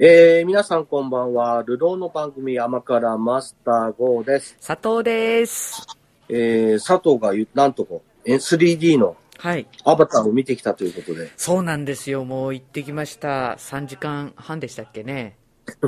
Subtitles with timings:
[0.00, 1.64] えー、皆さんこんばんは。
[1.66, 4.56] 流浪の番組山からマスター GO です。
[4.64, 5.88] 佐藤です。
[6.28, 7.94] えー、佐藤が言うなんとか
[8.24, 9.66] 3D のはい。
[9.82, 11.32] アバターを見てきたということで。
[11.36, 12.24] そうなんですよ。
[12.24, 13.54] もう行ってきました。
[13.54, 15.36] 3時間半でしたっけね。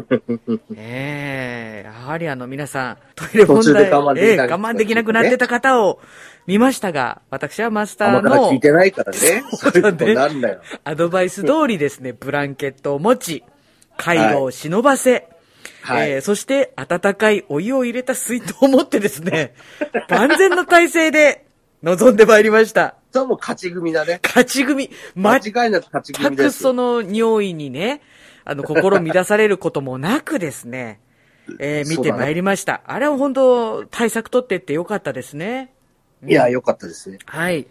[0.70, 6.00] ねえ、やはりあの皆さん、トイレ問題、で我慢できなええ我慢できなくなってた方を
[6.48, 9.19] 見ましたが、私はマスターの聞いてないからね。
[9.55, 10.61] そういうことになるんだよ。
[10.83, 13.45] アドバイス通りですね、ブランケットを持ち、
[14.00, 15.12] 介護を忍ばせ、
[15.82, 19.54] はいえーそして温かいお湯を入れた水筒を持ってですね、
[20.08, 21.46] 万全の体制で
[21.82, 22.96] 臨んでまいりました。
[23.10, 24.20] それはもう勝ち組だね。
[24.22, 24.91] 勝ち組。
[25.14, 26.58] 間全違いなく勝ち組です。
[26.58, 28.02] くその尿意にね、
[28.44, 31.00] あの、心乱されることもなくですね、
[31.58, 32.82] えー見てまいりました。
[32.86, 35.72] あれは本当、対策取ってってよかったですね。
[36.27, 37.19] いや、よかったですね。
[37.25, 37.66] はい。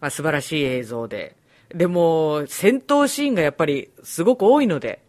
[0.00, 1.36] まあ、素晴らしい映像で。
[1.72, 5.03] でも、戦闘シーンがやっぱりすごく多いので、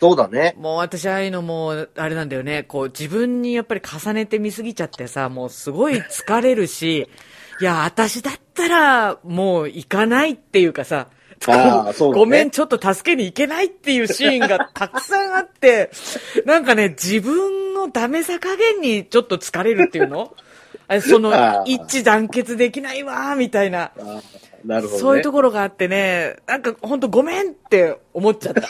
[0.00, 0.54] そうだね。
[0.58, 7.06] もう私ああいうのもう、あれなんだよね、こう自分にやっぱり重ねて見すぎちゃってさ、もうすごい疲れるし、
[7.60, 11.08] いや、私だったらもう行かないっていうかさ、
[11.46, 15.90] あー そうだねごめん、ちょっと助けに行けないっていうシーンがたくさんあって、
[16.46, 20.34] なんかね、自分のダメさ加減にちょっと疲れるっていうの？
[21.02, 21.30] その
[21.66, 23.92] 一致団結できないわー、みたいな。
[24.64, 24.98] なるほど、ね。
[24.98, 28.68] そういうところがあってね、なんか本当ごめんって思っちゃった。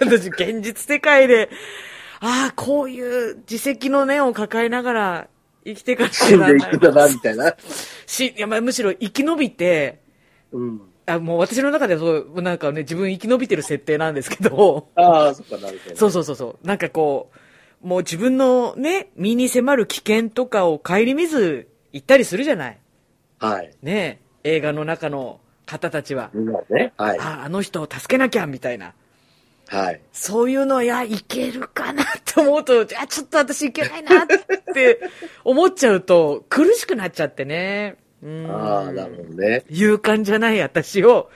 [0.00, 1.50] 私、現実世界で、
[2.20, 5.28] ああ、こういう自責の念を抱えながら
[5.64, 7.54] 生きていかなきらないでいくんだな、みたいな。
[8.06, 10.00] し、いや、まあむしろ生き延びて、
[10.52, 10.80] うん。
[11.06, 15.96] あもう私の中ではそう、なんかね、自分生き延びてる設定なんですけど、ああ、そっか、なるほど、ね。
[15.96, 17.30] そうそうそうそう、なんかこ
[17.82, 22.78] う、もう自分のね、身に迫る危険とかを顧みず行ったりするじゃない。
[23.38, 23.70] はい。
[23.82, 26.30] ね映画の中の方たちは。
[26.34, 26.92] みんなね。
[26.96, 27.18] はい。
[27.18, 28.94] あ、あの人を助けなきゃ、みたいな。
[29.68, 30.00] はい。
[30.12, 34.26] そういうのは、いや、いけるかなって思うと、 あ、ちょっと私いけないなっ
[34.74, 35.00] て
[35.44, 37.96] 思っちゃうと、苦しくなっちゃってね。
[38.22, 38.50] うん。
[38.50, 39.64] ああ、なるほどね。
[39.68, 41.30] 勇敢じゃない私を、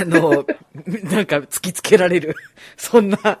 [0.00, 0.46] あの、
[1.10, 2.34] なんか突きつけられる。
[2.78, 3.40] そんな、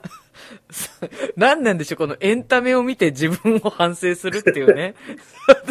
[1.36, 4.94] 何なんでしょう、このエンタメを見て自分を反省するっていうね。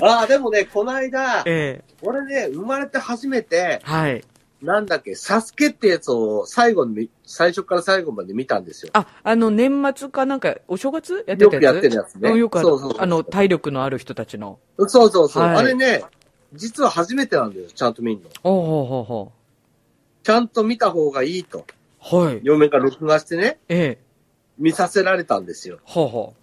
[0.01, 4.23] ああ、でもね、この間、ええ俺ね、生まれて初めて、はい。
[4.61, 8.89] なんだっけ、サスケってやつを最後に、最初から最後まで見たんですよ。
[8.93, 11.53] あ、あの、年末かなんか、お正月やってたやつ？
[11.53, 14.59] よくやってるやつねうんよくあるそうそうそうあの、体力のある人たちの。
[14.79, 15.43] そうそうそう。
[15.43, 16.03] はいあれね、
[16.53, 18.29] 実は初めてなんだよ、ちゃんと見るの。
[18.43, 19.31] おうほうほうほ
[20.23, 21.65] ちゃんと見た方がいいと。
[22.11, 22.15] う。
[22.15, 22.39] はい。
[22.43, 24.03] 嫁が録画してね、ええ。
[24.57, 25.77] 見させられたんですよ。
[25.83, 26.33] ほうほ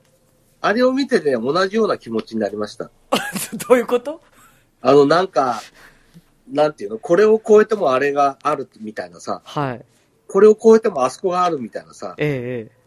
[0.61, 2.85] あれを見てね、同じような気持ちになりました。
[2.87, 2.91] う。
[3.69, 4.21] どういうこと？
[4.81, 5.61] あの、なんか、
[6.49, 9.85] なんていうの、これを超えてもあれがあるみたいなさ、はい。
[10.29, 12.85] これを超えてもあそこがあるみたいなさ、ええ、ええ。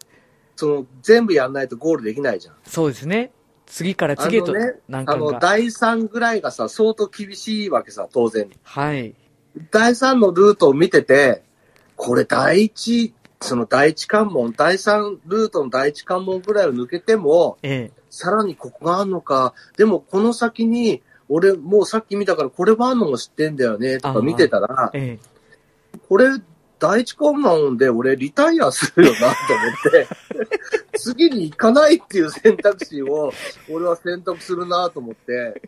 [0.56, 2.54] その、全部やんないとゴールできないじゃん。
[2.64, 3.32] そうですね。
[3.66, 5.38] 次から次へとあのね、あの。
[5.38, 8.50] 第3ぐらいがさ、相当厳しいわけさ、当然。
[8.62, 9.14] はい。
[9.70, 11.42] 第3のルートを見てて、
[11.96, 18.02] これ第一、その第一関門、第3ルートの第一関門ぐらいを抜けても、ええ。
[18.10, 25.98] さらにここがあるのか、でもこの先に、俺もうさっき見たからこれはあるのも知ってんだよね、とか見てたら、ええ。
[26.08, 26.30] これ
[26.78, 30.08] 第一関門で俺リタイアするよなと思って、
[30.98, 33.32] 次に行かないっていう選択肢を
[33.70, 35.60] 俺は選択するなと思って、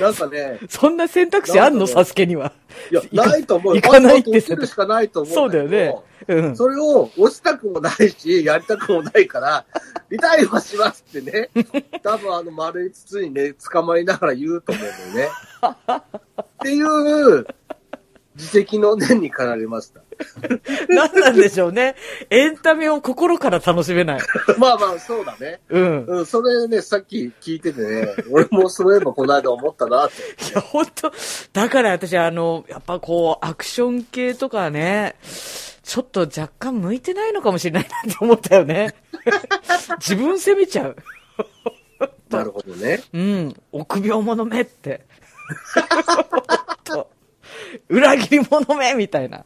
[0.00, 1.86] なんかね、そんな選択肢あんの？
[1.86, 2.52] サスケには。
[2.90, 3.82] いや、ないと思うよ。
[3.82, 5.58] 行かないってあと落ちるしかないと思そううんだ。
[5.58, 5.94] よね。
[6.28, 6.56] うん。
[6.56, 9.66] それを落ちたくもないし、やりたくもないから、
[10.08, 11.50] リタイアしますってね、
[12.02, 15.30] 多分あの丸い筒にね、捕まりながら言うと思うんだよね。
[16.42, 17.46] っていう、
[18.36, 20.00] 自責の念に駆られました。
[20.88, 21.96] 何なんでしょうね。
[22.30, 24.20] エンタメを心から楽しめない。
[24.58, 25.60] まあまあ、そうだね。
[25.68, 26.04] うん。
[26.06, 30.22] うん、それね、さっき聞いててね、俺もそういえばこの間思ったなって。
[30.50, 31.12] いや、本当
[31.52, 35.16] だから私、あの、やっぱこう、アクション系とかね、
[35.82, 38.94] ちょっと若干向いてないのかもしれないなって思ったよね。
[40.00, 40.96] 自分責めちゃう。
[42.30, 43.02] なるほどね。
[43.12, 43.54] うん。
[43.70, 45.06] 臆病者めって。
[47.88, 49.44] 裏切り者めみたいな。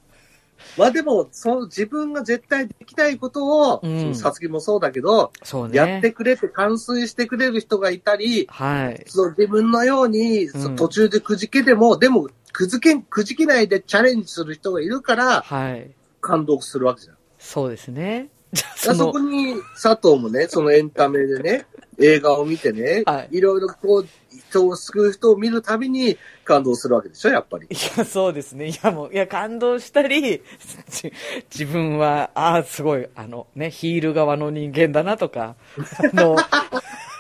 [0.78, 3.82] まあでも、その自分が絶対できないことを、
[4.14, 5.76] さつきもそうだけど、そうね。
[5.76, 9.04] やってくれて完遂してくれる人がいたり、はい。
[9.06, 15.90] その自分のように、うんそ途中でくじけても、でも、くじけ、くじけないでチャレンジする人がいるから、はい。
[16.20, 17.16] 感動するわけじゃん。
[17.38, 18.30] そうですね。
[18.52, 21.66] じゃあ、そそこ、に、佐藤もね、そのエンタメでね、
[22.00, 24.08] 映画を見てね、はいいろいろこう、
[24.50, 27.66] 人を救う人を見るたびに感動するわけでしょ、やっぱり。
[27.66, 28.68] いや、そうですね。
[28.68, 30.42] いや、もう、いや、感動したり、じ
[31.52, 35.56] 自分は、ああ、すごい、あの、ね、ヒール側の人間だなとか、
[36.12, 36.36] あの、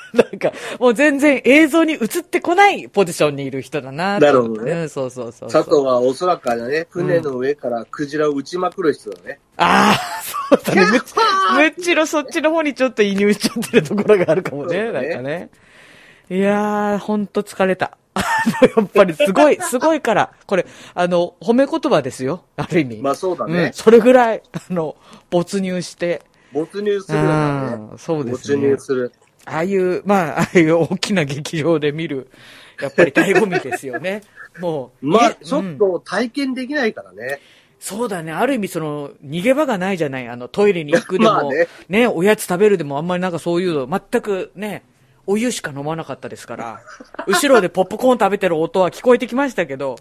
[0.14, 5.50] なんか、もう全然映像に映ってこないポジションにいる人だなとなるほどねうん、そうそうそう。
[5.50, 9.40] 佐藤はおそらくあれね、船の上からクジラを撃ちまくる人だね。
[9.56, 10.86] ああ、そうだね。
[10.86, 15.50] むむっちろそっちの方にちょっと移入しちゃってるところがあるかもね、ねなんかね。
[16.30, 17.96] いやー、ほんと疲れた。
[18.76, 20.32] やっぱりすごい、すごいから。
[20.46, 22.44] これ、あの、褒め言葉ですよ。
[22.56, 22.96] ある意味。
[22.98, 23.70] まあそうだうんね。。
[23.74, 24.96] それぐらい、あの、
[25.30, 26.22] 没入して。
[26.52, 27.30] 没入するよね。
[27.92, 29.12] うんそうですね没入する。
[29.48, 32.28] ああいう、まあ、ああいう大きな劇場で見る、
[32.80, 34.22] やっぱり醍醐味ですよね。
[34.60, 35.06] もう。
[35.06, 37.40] まあ、えちょっうんと体験できないからね。
[37.80, 38.32] そうだね。
[38.32, 40.28] ある意味、その、逃げ場がないじゃない。
[40.28, 44.82] あの、トイレに行くでも、 まあねねおやつ食べるでも、あんまりなんかそういうの、全くね、
[45.26, 46.80] お湯しか飲まなかったですから、
[47.28, 49.96] 後ろでポップコーン食べてる音は聞こえてきましたけど、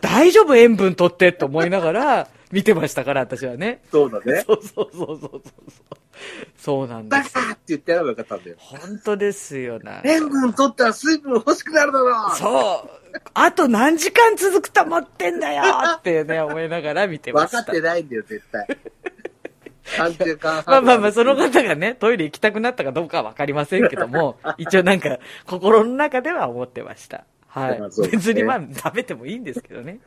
[0.00, 0.56] 大丈夫？
[0.56, 3.82] 塩分取ってって思いながら、見てましたから、私はね。
[3.90, 4.42] そうだね。
[4.46, 5.42] そうそうそうそうそう。
[6.56, 7.34] そうなんです。
[7.34, 8.56] バカって言ってやればよかったんだよ。
[8.60, 10.00] 本当ですよな。
[10.04, 13.20] 塩分取ったら水分欲しくなるだろうそう。
[13.34, 15.64] あと何時間続くと思ってんだよ
[15.96, 17.58] ってね、 思いながら見てました。
[17.58, 18.78] 分かってないんだよ、絶対。
[19.84, 20.64] 3時間半。
[20.66, 27.24] まあまあまあ、その方がね、トイレ行きたくなったかどうかはわかりませんけども、 一応なんか、心の中では思ってました。
[27.54, 27.80] はい
[28.10, 30.00] 別にまあ、食べてもいいんですけどね。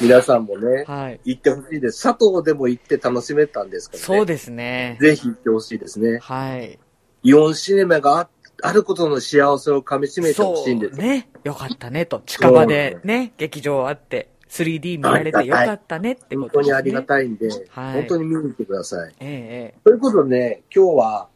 [0.00, 1.20] 皆さんもね、はい。
[1.24, 2.00] 行ってほしいです。
[2.00, 4.04] 佐藤でも行って楽しめたんですからね。
[4.04, 4.96] そうですね。
[5.00, 6.20] ぜひ行ってほしいですね。
[6.22, 6.78] はい。
[7.24, 8.28] イオンシネマがあ
[8.62, 10.96] あることの幸せをかみしめてほしいんです。
[10.96, 11.28] ね。
[11.42, 12.22] よかったねと。
[12.24, 16.48] 近場でね、劇場あって、3D 見られてよかったねってことですね。
[16.48, 19.14] 本当にありがたいんで、はい本当に見に行ってください。
[19.18, 21.28] ええということでね、今日は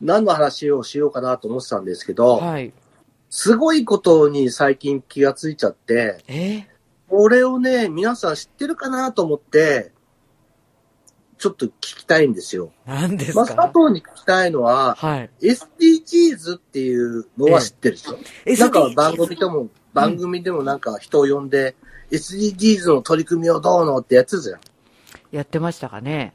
[0.00, 2.72] 何の話をしようかなと思ってたんですけえど、えはい。
[3.30, 6.64] すごいことに最近気がついちゃって、え？
[6.68, 6.76] え
[7.08, 9.92] これをね、皆さん知ってるかなと思って、
[11.38, 12.72] ちょっと聞きたいんですよ。
[12.84, 15.30] 何ですまあ、か、佐藤に聞きたいのは、はい。
[15.40, 18.18] SDGs っていうのは知ってるでしょ、
[18.58, 21.76] なんか番組でも、番組でもなんか人を呼んで、
[22.10, 24.60] SDGs の取り組みをどうのってやつじゃん。
[25.30, 26.34] やってましたかね？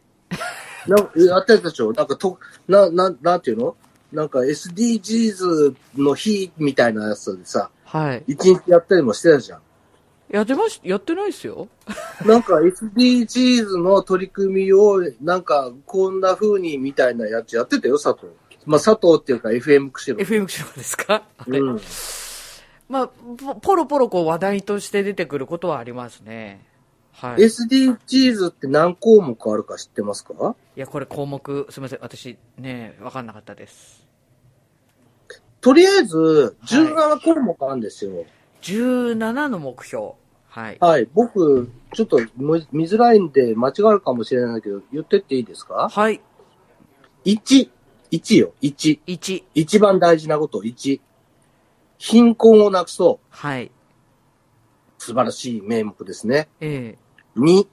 [0.88, 1.92] なんかやってたでしょ？
[1.92, 2.40] なんかと、
[2.70, 3.76] な、な、なんていうの？
[4.12, 8.24] なんか SDGs の日みたいなやつでさ、はい。
[8.28, 9.62] 一日やったりもしてたじゃん。
[10.30, 11.68] やってまし、やってないっすよ。
[12.26, 18.32] なんか SDGs の取り組みを、なんかこんな風にみたいなやつやってたよ、佐藤。
[18.66, 20.24] まあ佐藤っていうか FM 釧路。
[20.24, 21.24] FM 釧路ですか？
[21.38, 21.60] はい。
[21.60, 21.82] うん。
[22.88, 26.66] まあ、ポポロポロこう話題として出てくることはありますね。
[27.22, 27.44] はい。
[27.44, 30.56] SDGs って何項目あるか知ってますか？
[30.76, 32.00] いや、これ項目、すみません。
[32.02, 34.08] 私ね、わかんなかったです。
[35.62, 38.26] とりあえず、17項目あるんですよ。
[38.64, 40.14] 17の目標。
[40.48, 40.78] はい。
[40.82, 41.08] はい。
[41.14, 45.90] 僕、ちょっと見見づらいんで間違うかもしれないけど、言ってっていいですか？
[45.90, 46.20] はい。
[47.26, 47.70] ?1。
[48.10, 48.54] 1よ。
[48.64, 49.00] 1。
[49.06, 49.44] 1。
[49.54, 50.62] 一番大事なこと。
[50.62, 51.00] 1。
[52.00, 53.26] 貧困をなくそう。
[53.30, 53.70] はい。
[54.98, 56.50] 素晴らしい名目ですね。
[56.60, 56.98] え
[57.38, 57.68] 2。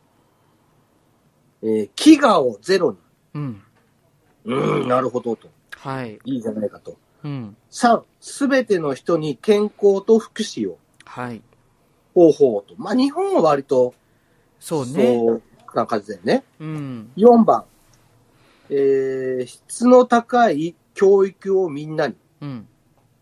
[1.62, 2.98] えー飢餓をゼロに。
[3.34, 3.62] えうん。
[4.44, 5.48] うーん、なるほどと。
[5.76, 6.18] はい。
[6.24, 6.96] いいじゃないかと。
[7.24, 7.56] うん。
[7.70, 8.02] 3。
[8.20, 10.78] すべての人に健康と福祉を。
[11.04, 11.42] はい。
[12.14, 12.74] 方法と。
[12.76, 13.94] まあ、日本は割と、
[14.60, 15.16] そうね。
[15.16, 15.42] そう
[15.74, 16.44] な感じだよね。
[16.60, 17.12] うん。
[17.16, 17.64] 4番。
[18.70, 22.14] えー、質の高い教育をみんなに。
[22.40, 22.66] うん。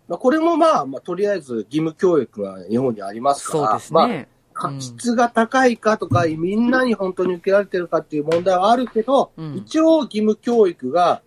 [0.08, 3.66] まあ、これもまあ、まあ、とりあえず義務教育が日本にありますから。
[3.68, 4.14] そうですまあね。
[4.14, 4.35] かうん
[4.78, 11.22] 質が高いかとか、みんなに本当に受けられてるかっていう問題はあるけど、うん一応義務教育が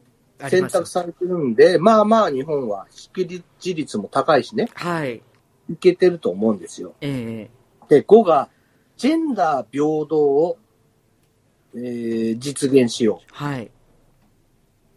[0.49, 5.21] 選択されてるんで、まあまあ日本は識字率も高いしね、はい。
[5.69, 6.93] いけてると思うんですよ。
[7.01, 7.49] え
[7.89, 8.49] で、5が、
[8.97, 10.57] ジェンダー平等を、
[11.75, 13.71] えー実現しよえはい。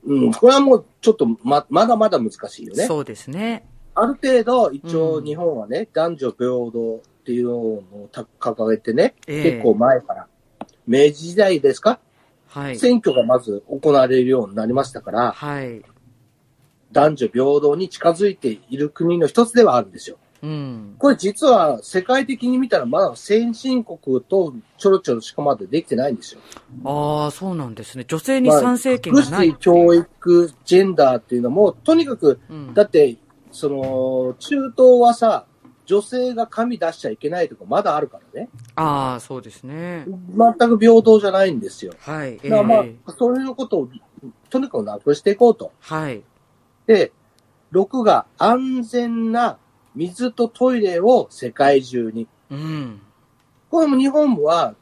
[0.04, 0.14] う。
[0.14, 2.86] うん、これはもうちょっとま、まだまだ難しいよね。
[2.86, 3.66] そうですね。
[3.94, 10.26] ある程度、一応うん日本はね、男女平等っていうのをた掲げてね、ええ結構前から、
[10.86, 12.00] 明治時代ですか、
[12.48, 12.78] はい。
[12.78, 15.82] 選挙がまず行われるようになりましたから、はい。
[16.90, 20.18] 男女平等に近づいている国の一つではあるんですよ。
[20.42, 20.96] うん。
[20.98, 26.40] これ実は世界的に見たらまだ先進国とちょろちょろしかまだできてないんですよ。
[26.84, 28.04] ああ、そうなんですね。
[28.06, 29.56] 女性に参政権福がない祉、。
[29.58, 33.16] 教育、ジェンダーっていうのも、とにかく、うんだって、
[33.52, 35.46] その、中東はさ、
[35.92, 38.48] 女性が紙出しちゃいけないとかまだあるからね。
[38.76, 40.06] ああ、そうですね。
[40.06, 41.92] 全く平等じゃないんですよ。
[41.98, 42.40] はい。
[42.42, 43.88] えだからまえあ、そういうことを、
[44.48, 45.70] とにかくなくしていこうと。
[45.80, 46.22] はい。
[46.86, 47.12] で、
[47.72, 49.58] 6が安全な
[49.94, 52.26] 水とトイレを世界中に。
[52.50, 53.02] うん。
[53.70, 54.74] これも日本は、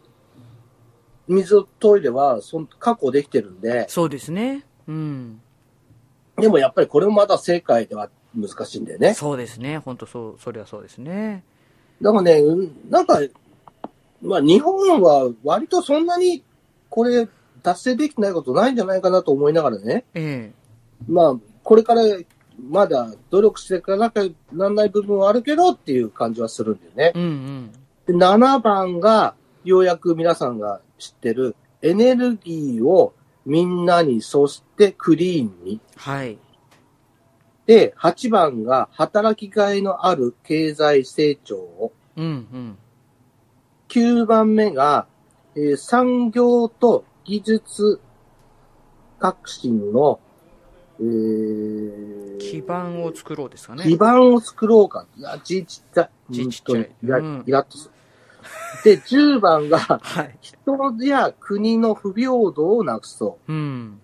[1.26, 4.64] 水とトイレはそん確保できてるんで、そうですね。
[4.86, 5.40] うん。
[6.36, 9.14] でもやっぱりこれもまだ世界では難しいんだよね。
[9.14, 9.78] そうですね。
[9.78, 11.44] 本当そう、それはそうですね。
[12.00, 13.20] だからね、うんなんか、
[14.22, 16.42] まあ日本は割とそんなに
[16.88, 17.28] これ
[17.62, 20.04] 達成できてないことないんじゃないかなと思いながらね。
[20.14, 20.52] え
[21.08, 22.02] まあ、これから
[22.68, 27.18] まだ努力していかなきゃなんない部分はあるけどっていう感じはするんだよねえ。
[27.18, 27.72] うんうん。
[28.06, 29.34] で7番が、
[29.64, 33.14] ようやく皆さんが知ってる、エネルギーを
[33.46, 35.80] みんなに、そしてクリーンに。
[35.96, 36.38] はい。
[37.70, 41.92] で、8番が、働きがいのある経済成長を。
[42.16, 42.78] うんうん。
[43.88, 45.06] 9番目が、
[45.54, 48.00] えー産業と技術
[49.20, 50.18] 革新の、
[50.98, 53.84] えー基盤を作ろうですかね。
[53.84, 55.06] 基盤を作ろうか。
[55.16, 56.10] いや、字ちっちゃい。
[56.28, 57.88] 字ちっちゃいイラうんイラッとす
[58.84, 58.96] る。
[58.96, 60.36] で、10番が、 はい。
[60.40, 64.00] 人や国の不平等をなくそうん。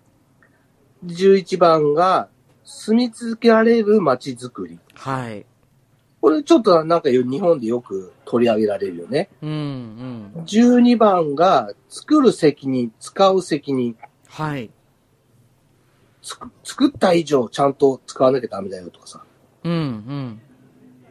[1.03, 1.07] う。
[1.07, 2.29] 11番が、
[2.69, 4.77] 住み続けられる街づくり。
[4.93, 5.45] はい。
[6.19, 9.29] これちょっとなんか日本でよく取り上げられるよね。
[9.41, 9.49] うん
[10.35, 10.43] うん。
[10.43, 13.95] 12番が、作る責任、使う責任。
[14.27, 14.69] はい。
[16.21, 19.23] つく作った以上ちゃんと使わなきゃダメだよとかさ。
[19.63, 20.41] うんうん。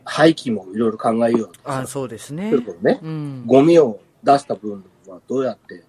[0.04, 1.86] 廃棄もいろいろ考えようとかあ、さ。
[1.86, 2.66] そうですねそういう。
[2.66, 3.00] ことね。
[3.02, 3.44] うん。
[3.46, 5.84] ゴミを出した分はどうやって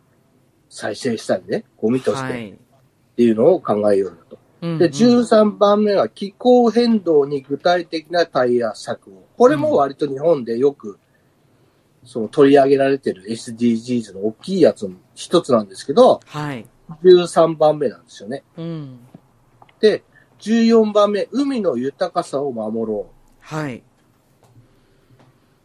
[0.70, 2.34] 再生したりね、ゴミとしはい。
[2.34, 2.56] てっ
[3.18, 4.37] ていうのを考えようよと。
[4.62, 9.28] うんで、13番目は気候変動に具体的な対策を。
[9.38, 11.00] これも割と日本でよく、
[12.04, 16.66] その取り上げられてる SDGs の大きいやつの一つなんですけど、はい。
[17.04, 18.44] 13番目なんですよね。
[18.58, 19.00] うん。
[19.80, 20.04] で、
[20.40, 23.12] 14番目、海の豊かさを守ろ
[23.42, 23.78] はい。
[23.78, 23.84] う。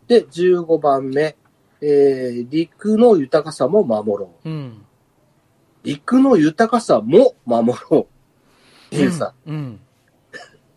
[0.08, 1.36] で、15番目、
[1.80, 4.50] えー、陸の豊かさも守ろう。
[4.50, 4.84] うん。
[5.82, 8.08] 陸の豊かさも守ろ
[8.96, 9.80] いうさ、うん。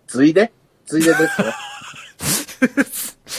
[0.08, 0.52] ついで？
[0.86, 1.48] ついでですよ。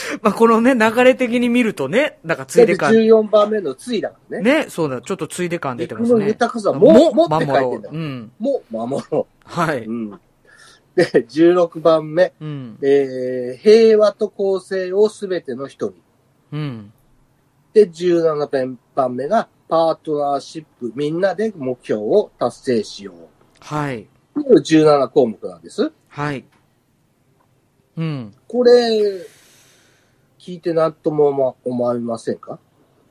[0.21, 2.91] まあ、このね、流れ的に見るとね、なんかついで感。
[2.93, 4.63] 14番目のついだからね。
[4.63, 6.19] ね、そうだ、ちょっとついで感出て陸ますね。
[6.19, 7.77] の豊かさも、もって書いて。
[7.77, 7.93] んだよ。
[7.93, 8.31] うん。
[8.39, 9.27] も守ろ。
[9.43, 10.19] はいううん。
[10.95, 12.77] で、16番目、うん。
[12.81, 15.95] えー、平和と公正をすべての人に。
[16.51, 16.93] うん。
[17.73, 23.15] で、17番目が、パートナーシップ、みんなで目標を達成しよう。
[23.59, 24.07] はい。
[24.43, 25.91] という17項目なんです。
[26.09, 26.45] はい。
[27.97, 28.33] うん。
[28.47, 29.25] これ、
[30.39, 32.59] 聞いてなんとも思思いませんか？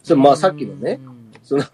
[0.03, 1.33] それまあさっきのね、うん。
[1.43, 1.65] その、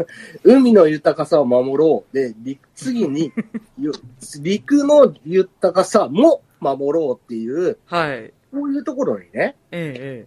[0.45, 2.15] 海の豊かさを守ろう。
[2.15, 3.33] で、陸次に、
[3.79, 3.93] ゆ
[4.41, 8.33] 陸の豊かさも守ろうっていう、はい。
[8.53, 10.27] こういうところにね、ええ、え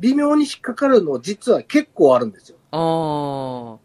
[0.00, 2.58] 微妙に引っかかるの実は結構あるんですよ。
[2.72, 3.83] ああ。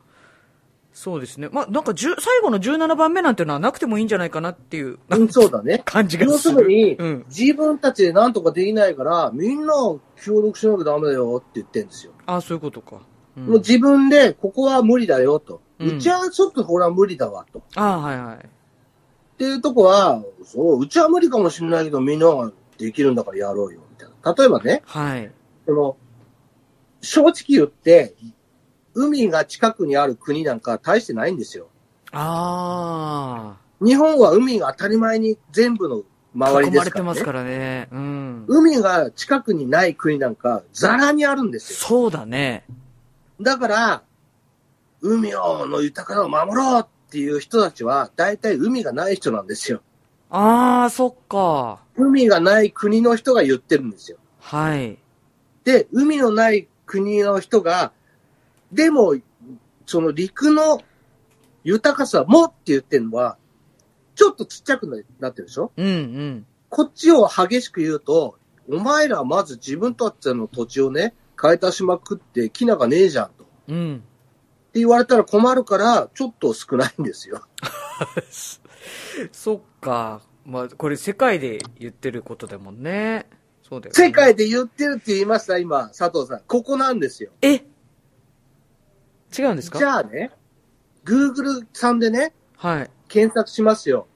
[0.99, 1.47] そうですね。
[1.49, 5.81] まあ、なんか、最後の17番目なんてのはなくてもいいんじゃないかなっていううん、そうだね。
[5.85, 6.55] 感じが要する。
[6.57, 7.25] するに、うん。
[7.29, 9.73] 自分たちで何とかできないから、みんな
[10.21, 12.11] 協力しなきゃダメだよって言ってるんですよ。
[12.25, 12.97] ああ、そういうことか。
[13.37, 15.61] うんもう自分で、ここは無理だよと。
[15.79, 17.63] ううんちはちょっとこれは無理だわと。
[17.75, 18.35] ああ、はいはい。
[18.35, 18.39] っ
[19.37, 24.33] ていうとこは、そう、うちは無理かもしれないけど、みんなができるんだからやろうよ、みたいな。
[24.33, 25.31] 例えばね、はい。
[25.65, 25.95] その、
[26.99, 28.15] 正直言って、
[28.93, 31.67] 海が近くにある国なんか大してないんですよ。
[32.11, 36.01] あ日本は海が当たり前に全部のあ。
[36.35, 36.91] 周りですから、ね。
[36.91, 37.87] てますからね。
[37.91, 38.45] うん。
[38.47, 41.79] 海が近くにない国なんか、ザラにあるんですよ。
[41.79, 42.65] そうだね。
[43.41, 44.03] だから、
[45.01, 49.81] 海をの豊かさを守ろうっていう人たちは、大体海がない人なんですよ。
[50.29, 51.79] ああ、そっか。
[51.95, 54.17] 海がない国の人が言ってるんですよ。
[54.39, 54.99] はい。
[55.63, 57.91] で、海のない国の人が、
[58.71, 59.15] でも、
[59.85, 60.81] その陸の
[61.63, 63.37] 豊かさもって言ってるのは、
[64.15, 64.87] ちょっとちっちゃく
[65.19, 65.71] なってるでしょ？
[65.75, 66.45] うんうん。
[66.69, 68.37] こっちを激しく言うと、
[68.69, 73.43] お前らまず自分たちの土地をね、買い足しまくって、木なんかねえじゃんと。
[73.43, 74.03] ってうん。
[74.73, 77.41] 言われたら困るから、ちょっと少ないんですよ。
[79.31, 80.21] そっか。
[80.45, 83.27] まあ、これ世界で言ってることだもんね。
[83.63, 84.03] そうだよね。
[84.05, 86.41] 世界で言ってるって言いました、今、佐藤さん。
[86.45, 87.31] ここなんですよ。
[87.41, 87.63] え？
[89.37, 89.79] 違うんですか？
[89.79, 90.31] じゃあね、
[91.05, 92.91] Google さんでね、はい。
[93.07, 94.07] 検索しますよ。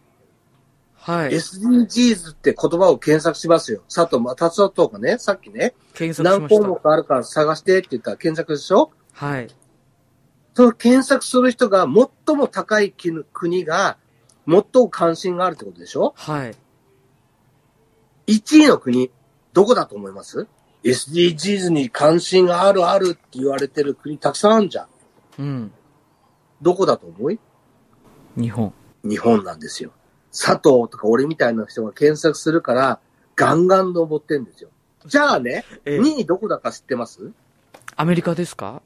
[0.96, 1.32] はい。
[1.32, 3.82] SDGs って言葉を検索しますよ。
[3.94, 6.62] 佐藤、まあ、佐藤がね、さっきね、検索し何ました。
[6.62, 8.92] 項目あるから探してって言ったら検索でしょ？
[9.12, 9.48] はい。
[10.54, 13.98] その検索する人が最も高い国国が、
[14.48, 16.14] 最も関心があるってことでしょ？
[16.16, 16.56] はい。
[18.28, 19.12] 1位の国、
[19.52, 20.48] どこだと思います
[20.84, 24.88] ?SDGs に関心があるあるって言われてる国たくさんあるじゃん。
[25.40, 25.72] うん。
[26.62, 27.40] どこだと思い？
[28.38, 28.74] 日本。
[29.04, 29.92] 日本なんですよ。
[30.32, 33.00] 佐藤とか俺みたいな人が検索するから、
[33.36, 34.70] ガンガン登ってんですよ。
[35.06, 37.32] じゃあね、え2位どこだか知ってます？
[37.96, 38.82] アメリカですか？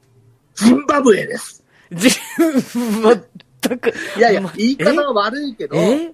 [0.56, 1.64] ジンバブエです。
[1.92, 3.94] じ、全く。
[4.18, 6.14] いやいやま、言い方は悪いけど、え？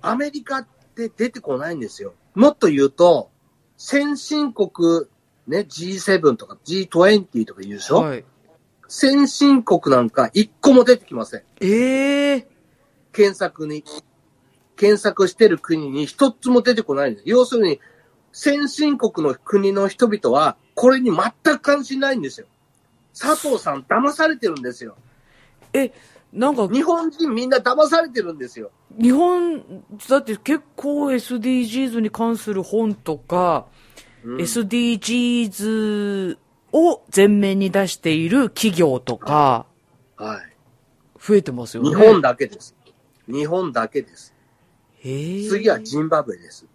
[0.00, 0.66] アメリカっ
[0.96, 2.14] て出てこないんですよ。
[2.34, 3.30] もっと言うと、
[3.76, 4.70] 先進国、
[5.46, 8.24] ね、G7 とか G20 とか言うでしょ、はい。
[8.96, 11.42] 先進国なんか一個も出てきません。
[11.60, 12.46] ええ
[13.12, 13.82] 検索に。
[14.76, 17.24] 検索してる国に一つも出てこないんです。
[17.26, 17.80] 要するに、
[18.30, 22.46] 先進国の国の人々は、これに全く関心ないんですよ。
[23.18, 24.94] 佐藤さん騙されてるんですよ。
[25.72, 25.92] え、
[26.32, 28.70] なんか、日本人みんな騙されてるんですよ。
[28.96, 33.66] 日本、だって結構 SDGs に関する本とか、
[34.22, 36.38] うん SDGs
[36.74, 39.66] を前面に出している企業とか、
[40.16, 40.56] はい。
[41.20, 41.90] 増えてますよね。
[41.90, 42.74] 日本だけです。
[43.28, 44.34] 日本だけです。
[45.04, 46.66] ええ次はジンバブエです。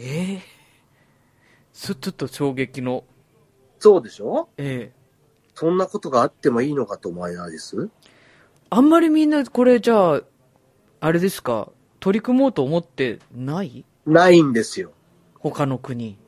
[0.00, 0.42] ええ
[1.72, 3.04] そちょっと衝撃の、
[3.78, 4.48] そうでしょ？
[4.56, 4.96] ええ
[5.54, 7.88] そんなことがあってもいいのかと思わないです？
[8.68, 10.22] あんまりみんなこれじゃあ、
[11.00, 13.84] あれですか、取り組もうと思ってない？
[14.06, 14.90] ないんですよ。
[15.38, 16.18] 他の国。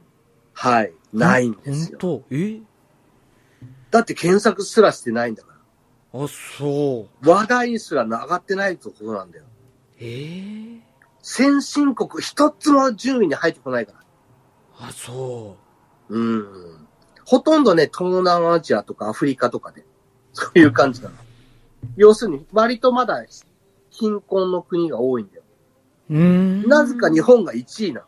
[0.52, 0.92] はい。
[1.12, 1.98] ないんですよ。
[2.00, 2.34] 本当？
[2.34, 2.60] え
[3.90, 5.52] だって検索すらしてないんだか
[6.12, 6.24] ら。
[6.24, 7.28] あ、そう。
[7.28, 9.44] 話題にすら上がってないってことなんだよ。
[10.00, 10.88] ええ
[11.22, 13.98] 先進国一つも順位に入ってこないから。
[14.88, 15.56] あ、そ
[16.08, 16.88] うん。
[17.24, 19.84] ほとんどね、東南アジアとかアフリカとかで、
[20.32, 21.16] そういう感じなの。
[21.96, 23.24] 要するに、割とまだ
[23.90, 25.42] 貧困の国が多いんだよ。
[26.10, 26.14] う。
[26.14, 26.20] うー
[26.66, 26.68] ん。
[26.68, 28.06] なぜか日本が1位なの。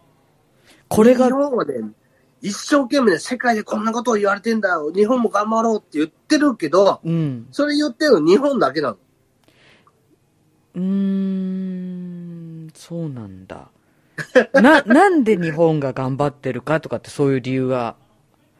[0.89, 1.75] これが日、本はね、
[2.43, 4.91] 一生懸命ね、世界でこんなことを言われてんだよ。
[4.93, 7.47] 日本も頑張ろうって言ってるけど、うん。
[7.53, 8.97] それ言ってるの日本だけなの。
[10.75, 13.69] うーん、そうなんだ。
[14.55, 17.97] な、なんで日本が頑張ってるかとかってそういう理由が。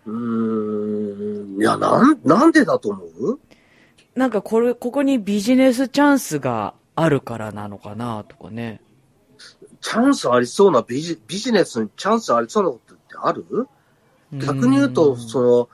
[0.07, 1.61] うーん。
[1.61, 3.39] いや、なん、なんでだと思う？
[4.15, 8.81] なんかこれ、ここにビジネスチャンスがあるからなのかなとかね。
[9.81, 12.90] チャンスありそうなビジビジネスにチャンスありそうなこと
[13.27, 13.69] ある？
[14.33, 15.69] 逆に言うと、その、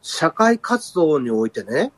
[0.00, 1.92] 社会活動においてね、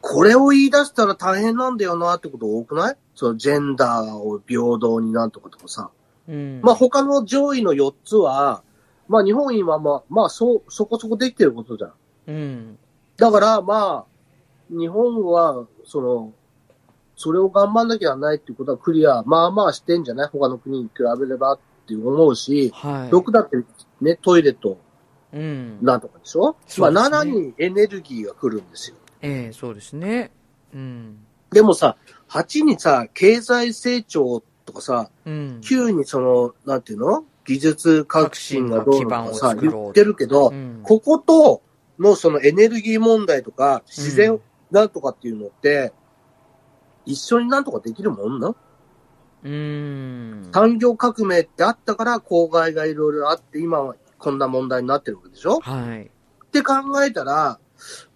[0.00, 2.96] これを言い出したら大変なんだよなってこと多くない？
[3.14, 5.90] そのジェンダーを平等になんとかとかさ。
[6.26, 8.62] うん、まあ他の上位の4つは、
[9.08, 11.92] まあ日本今まあ、まあそう、そこそこできてることじゃん。
[12.28, 12.78] うん。
[13.18, 14.12] だからまあ、
[14.70, 16.32] 日本は、その、
[17.16, 20.30] それを頑張んなきゃないっていうことはクリア、まあまあしてんじゃない？
[20.32, 23.10] 他の国に比べればって思うし、はい。
[23.10, 23.56] 6だって
[24.00, 24.78] ね、トイレと
[25.32, 25.78] うん。
[25.82, 26.56] なんとかでしょ？
[26.66, 28.96] そうねまあ7にエネルギーが来るんですよ。
[29.20, 30.30] ええそうですね。
[30.72, 31.18] うん。
[31.50, 31.96] でもさ、
[32.28, 35.60] 8にさ、経済成長とかさ、うん。
[35.62, 37.24] 9にその、なんていうの？
[37.46, 41.62] 技術革新がどうのとかさ、言ってるけど、うんここと
[41.98, 45.92] のそのエネルギー問題とか、自う然なんとかっていうのって、
[47.04, 48.54] 一緒になんとかできるもんな、
[49.44, 50.50] うーん。
[50.52, 55.60] 産業革命ってあったから、公害がいろいろあって、今はこんな問題になってるわけでしょ？
[55.60, 56.02] はい。
[56.02, 57.58] って考えたら、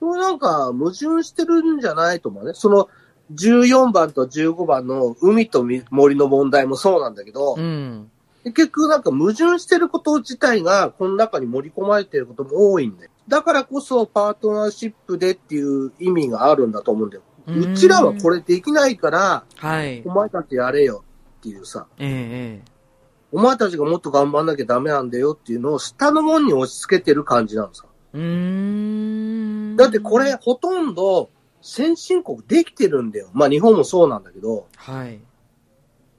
[0.01, 2.53] もうなんか矛盾してるんじゃないと思うね。
[2.55, 2.89] その
[3.35, 8.11] 14番と15番の海と森の問題もそうなんだけど、うん。
[8.45, 13.11] 結局なんか矛盾してること自体がこの中に盛り込まれてることも多いんだよ。
[13.27, 17.23] だからこそパートナーシップでっていう意味があるんだと思うんだよ。
[17.49, 18.37] うちらはこれ。
[18.37, 20.03] れできないから、はい。
[20.07, 21.05] お前たちやれよ
[21.39, 22.79] っていうさ、えええ
[23.31, 27.89] お前たちがもっと頑張んなきゃダメなんだよっていうのを下のもんに押し付けてる感じなんですか？
[28.15, 29.77] えうーん。
[29.77, 33.29] だってこれ、ほとんど先進国できてるんだよ。
[33.35, 35.21] まあ日本もそうなんだけど、はい。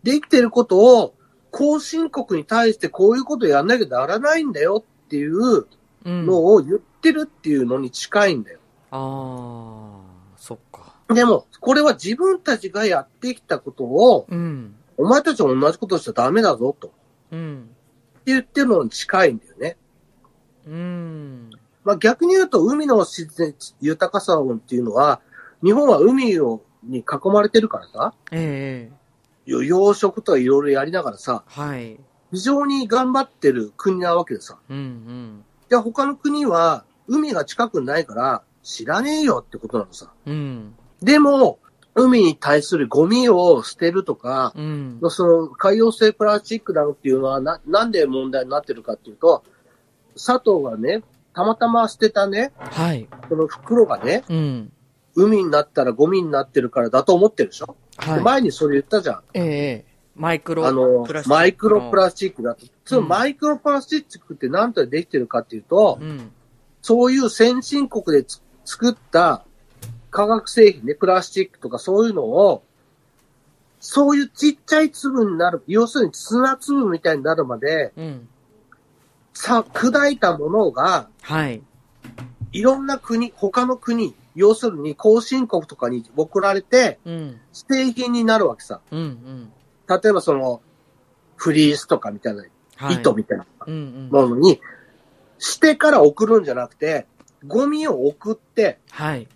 [0.04, 1.16] できてることを
[1.52, 5.66] 後進国に対してこういうことやんなきゃならないんだよっていう
[6.06, 6.26] うん。
[6.28, 8.60] のを言ってるっていうのに近いんだよ。
[8.92, 10.94] ああ、そっか。
[11.14, 14.76] でも、これは自分たちがやってきたことを、うん。
[15.00, 16.88] お前たちも同じことしちゃダメだぞと。
[16.88, 16.92] っ
[17.30, 17.70] てうん。
[18.26, 19.78] 言ってるのに近いんだよね。
[20.68, 21.50] うん。
[21.86, 25.22] まあ逆に言うと、海の自然、豊かさっていうのは、
[25.64, 31.98] 日本は海を、に囲まれてるからさ、ええよ養殖とかいろいろやりながらさ、はい。
[32.32, 34.60] 非常に頑張ってる国なわけでさ。
[34.70, 35.44] うんうん。
[35.70, 40.12] じゃあ他の国は、海が近くにないから、知らねえよってことなのさ。
[40.26, 40.76] うん。
[41.02, 41.60] でも、
[41.96, 45.00] 海に対するゴミを捨てるとか、うん。
[45.10, 49.44] その海洋性プラスチックなのっていうのはな、なんで問題になってるかっていうと、
[50.14, 53.08] 佐藤がね、たまたま捨てたね、はい。
[53.28, 54.72] その袋がね、うん。
[55.16, 58.22] 海になったらゴミになってるからだと思ってるでしょ、ではい。
[58.22, 59.22] 前にそれ言ったじゃん。
[59.34, 62.66] ええマイクロあのプラス、チックのマイクロプラスチックだと。
[62.84, 66.32] そのうんマイクロプラスチックって何とできてるかっていうと、うん。
[66.82, 69.46] そういう先進国でつ作った
[70.12, 72.64] 化学製品ね、プラスチックとかそういうのを、
[73.80, 78.28] そういうちっちゃい粒になる、要するに砂粒みたいになるまで、うん。
[79.34, 81.62] さ、砕いたものが、はい。
[82.52, 87.40] いろんな国、他の国、要するに後進国とかに送られて、うん。
[87.54, 88.82] 製品になるわけさ。
[88.92, 89.00] うん。
[89.00, 89.54] うん。
[89.88, 90.62] 例えばその、
[91.38, 92.44] フリースとかみたいな、
[92.76, 92.96] はい。
[92.96, 93.46] 糸みたいな。
[93.66, 94.60] ものに、
[95.38, 97.08] してから送るんじゃなくて、
[97.48, 99.28] ゴミを送って、はい。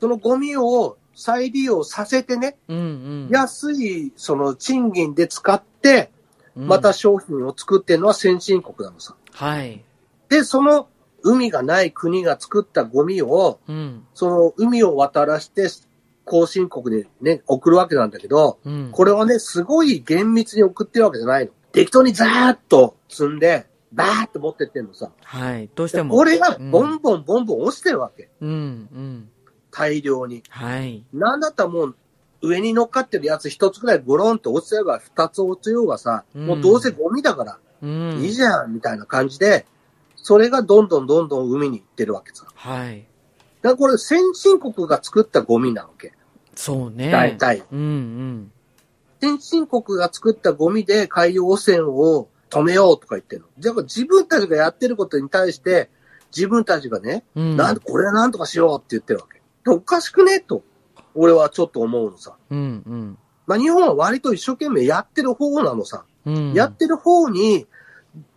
[0.00, 3.28] そのゴミを再利用させてね、うんうん。
[3.30, 6.10] 安いその賃金で使って、
[6.54, 9.14] うんまた、商品を作ってるのは先進国なのさ。
[9.32, 9.84] はい。
[10.30, 10.88] で、その
[11.22, 14.06] 海がない国が作ったゴミを、うん。
[14.14, 15.68] その海を渡らして、
[16.24, 18.88] 後進国にね、送るわけなんだけど、うん。
[18.90, 21.52] これはね、すごい厳密に送ってるわけじゃないの。
[21.72, 25.10] 適当にザーッと積んで、バーッと持ってってんのさ。
[25.22, 25.68] はい。
[25.74, 26.14] どうしても。
[26.14, 28.30] これがボンボンボンボン落ちてるわけ。
[28.40, 28.48] うん。
[28.50, 29.30] うん。
[29.76, 30.42] 大量に。
[30.48, 31.04] はい。
[31.12, 31.96] なんだったらもう、
[32.40, 38.22] 上に乗っかってるやつ一つくらいゴロンと落ちてれば二つ落ちようがさ、うんもうどうせゴミだから、うん。
[38.22, 39.66] いいじゃん、みたいな感じで、
[40.16, 42.44] それがどんどんどんどん海に行ってるわけさ。
[42.44, 43.06] だかはい。
[43.62, 46.12] らこれ先進国が作ったゴミなわけ。
[46.54, 47.10] そうね。
[47.10, 47.62] 大体。
[47.70, 48.52] うんうん。
[49.20, 53.48] 先進国が作ったゴミで海洋汚染を止めようとか言ってるの。
[53.58, 55.90] じゃあ自分たちがやってることに対して、
[56.34, 57.56] 自分たちがね、うん。
[57.56, 59.35] なんでこれはなんとかしようって言ってるわけ。
[59.66, 60.38] でおかしくね？
[60.38, 60.62] と、
[61.16, 62.36] 俺はちょっと思うのさ。
[62.50, 63.18] うんうん。
[63.48, 66.04] まあ日本は割と一生懸命やってる方なのさ。
[66.24, 66.52] うん。
[66.54, 67.66] やってる方に、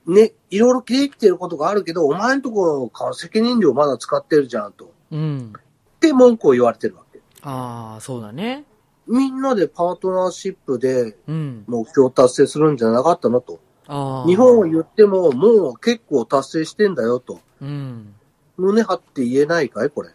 [0.07, 4.85] ね、いろいろできてることがあるけど、お前んところから責任量まだ使ってるじゃんと。
[4.85, 5.53] っうん。
[5.99, 7.21] て文句を言われてるわけ。
[7.43, 8.65] ああ、そうだね。
[9.07, 11.63] みんなでパートナーシップでうん。
[11.67, 13.59] 目標を達成するんじゃなかったのと。
[13.87, 14.27] ああ。
[14.27, 17.39] 日本を言ってももう結構達成してんだよと。
[17.61, 18.15] うん。
[18.57, 20.09] 胸張って言えないかいこれ。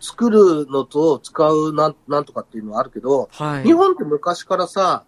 [0.00, 3.64] 作るのと使うなんなんとかっていうのはあるけど、はい。
[3.64, 5.04] 日本って昔からさ、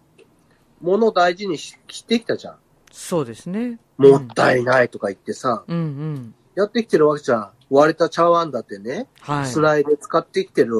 [0.81, 2.55] 物を大事にししてきたじゃん。
[2.91, 3.79] そうですね。
[3.97, 6.35] もったいないとか言ってさ、うんうん。
[6.55, 7.51] やってきてるわけじゃん。
[7.69, 9.47] 割れた茶碗だってね、はい。
[9.47, 10.75] つないで使ってきてる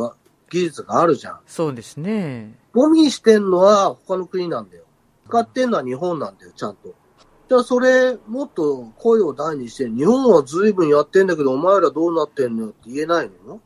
[0.50, 1.40] 技術があるじゃん。
[1.48, 2.60] そうですね。
[2.74, 4.84] ゴミにしてんのは他の国なんだよ。
[5.28, 6.94] 使ってんのは日本なんだよ、ちゃんと。
[7.48, 13.60] じゃあそれ、もっと声を大にして、日本は随分やってんだけど、お前らどうなってんのよって言えないのああ。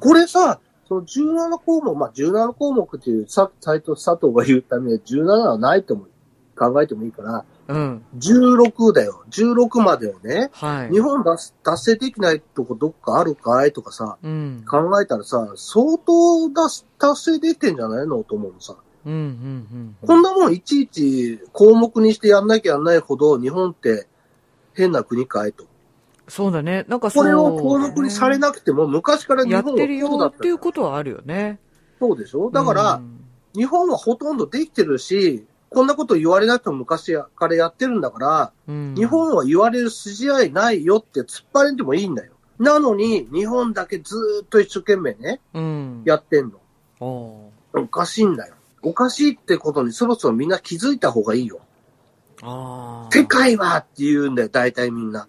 [0.00, 6.06] これさ、その17項目、まあ、17項目っていう、さ、斎藤佐藤が言うために17はないとも
[6.56, 8.04] 考えてもいいから、うん。
[8.18, 9.24] 16だよ。
[9.30, 10.90] 16までをね、はい。
[10.90, 14.64] 日本達達成できないとこどっかあるかいとかさ、うん。
[14.68, 18.76] 考えたらさ、相当だし達成できてんじゃないのと思うのさ。
[19.06, 19.96] うんうんうん。
[20.06, 24.06] こんなもんいちいち項目にしてやんなきゃやんないほど日本って
[24.74, 25.64] 変な国かいと。
[26.28, 26.84] そうだね。
[26.88, 31.58] なんかそれを項目にされなくても昔から日や本はってるよそうだっていうことはあるよね。
[31.98, 32.50] そうでしょ？
[32.50, 33.18] だから、うん
[33.54, 42.32] 日本はほとんどできてるし、こんなこと言われなくても昔からやってるんだから、うん日本は言われる筋合いないよって突っ張れんでもいいんだよ。
[42.58, 46.02] なのに、日本だけずーっと一生懸命ね、うん。
[46.06, 46.60] やってんの。
[47.00, 48.54] おおかしいんだよ。
[48.80, 51.60] おかしいってことにそろそろみんな気づいた方がいいよ。
[53.10, 55.28] 世界はって言うんだよ、大体みんな。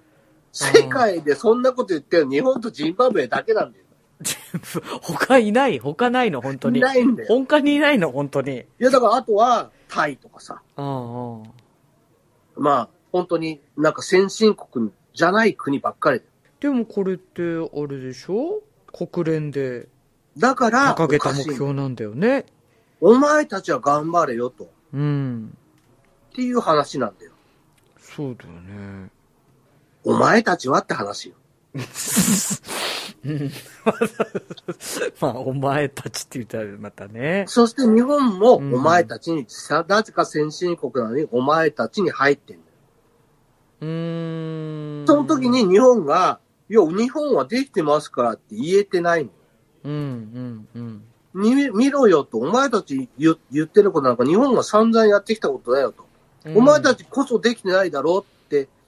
[0.54, 3.84] 世界でそんなこと言ってるの日本とジンバブエだけなんだよ。
[5.02, 6.78] 他いない他ないの本当に。
[6.80, 7.28] いないんだよ。
[7.28, 8.60] 他にいないの本当に。
[8.60, 10.62] いや、だからあとは、タイとかさ。
[10.78, 11.38] ああ。
[12.56, 16.30] まあ、本当になんか先進国じゃない国ばっかりだよ。
[16.60, 18.62] でもこれって、あれでしょ？
[18.94, 19.88] 国連で
[20.38, 22.46] だから、掲げた目標なんだよね。
[23.02, 24.66] お前たちは頑張れよと。
[24.66, 25.58] っうん。
[26.34, 27.32] ていう話なんだよ。
[28.00, 29.10] そうだよね。
[30.04, 31.36] お前たちはって話よ。
[31.76, 31.80] う
[33.30, 33.52] ん
[35.20, 37.46] まあ、お前たちって言ったらまたね。
[37.48, 42.68] そして日本もおうん前たちに、さなぜか先進国なのにお前たちに入ってんだよ。
[43.82, 45.08] うーん。
[45.08, 46.40] その時、に日本が、
[46.70, 49.30] いや、日本はできてますからって言えてないの。
[49.86, 51.04] うん、うん、うん。
[51.34, 56.06] 見見ろよと、お前たち言言ってることなんか日本が散々やってきたことだよと。
[56.56, 58.26] お前たちこそできてないだろう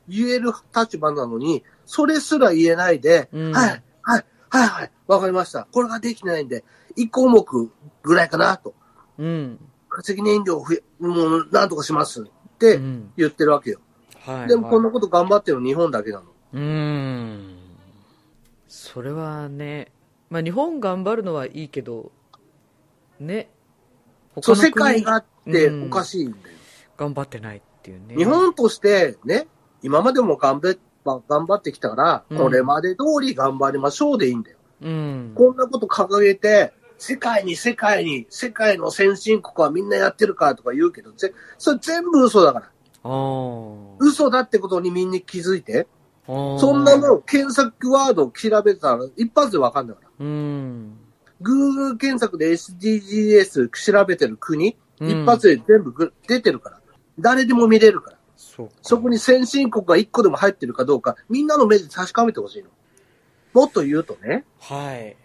[0.08, 5.68] 言える立場なのに、それすら言えないで、うんはい、はい、はいはい、わかりました。
[5.72, 6.64] これができてないんで、
[6.98, 7.72] 1項目
[8.04, 8.74] ぐらいかなと。
[9.18, 9.60] うん。
[9.90, 12.26] 化石燃料増え、もうなんとかしますっ
[12.58, 13.80] てうん言ってるわけよ。
[14.26, 14.48] はい。
[14.48, 14.90] でもこんの。
[14.90, 16.24] なこと頑張ってるの日本だけなの。
[16.54, 17.58] うーん。
[18.68, 19.92] それはね、
[20.30, 22.12] まあ日本頑張るのはいいけど、
[23.20, 23.50] ね。
[24.42, 26.44] そう、世界があっておかしいんだよ。
[26.98, 28.16] 頑張ってないっていうね。
[28.16, 29.48] 日本としてね、
[29.86, 34.58] 今までも頑張っ頑張ってきたから、うんこれまで通り頑張りましょうでいいんだよ。
[34.82, 35.32] うん。
[35.36, 42.72] こんなこと掲げて、世界に世界に、世界の先進国はみんなやってるからとか言うけど、ぜそれ全部嘘だから。
[44.00, 45.88] 嘘だってことにみんな気づいて。
[46.26, 50.10] そんなもん検索ワードを調べたら一発でわかんだから。
[50.20, 50.98] うん。
[51.40, 56.82] Google 検索で SDGs 調べてる国、うん一発で全部ぐ出てるから。
[57.20, 58.18] 誰でも見れるから。
[58.36, 62.70] そそこに先進国が一個でも入ってるかどうか、みんなの目で確かめてほしいの。
[63.54, 65.16] もっと言うとね、はい。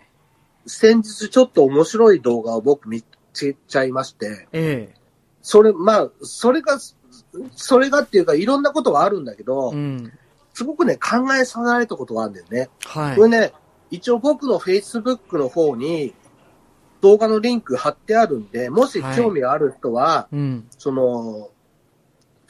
[0.66, 4.94] 先日ちょっと面白い動画を僕見つけちゃいまして、え
[5.42, 6.78] それ、まあ、それが、
[7.56, 9.44] それがっていうかいろんなことがあるんだけえ。
[9.44, 10.12] ど、うん。
[10.52, 12.68] すごくね、考えさせられたことがあるんだよね。
[12.84, 13.22] はいこ。
[13.22, 13.52] れね、
[13.90, 16.14] 一応僕の Facebook の方に
[17.00, 20.68] 動画のリンク貼ってあるんで、もし興味ある人は、うん。
[20.78, 21.50] その、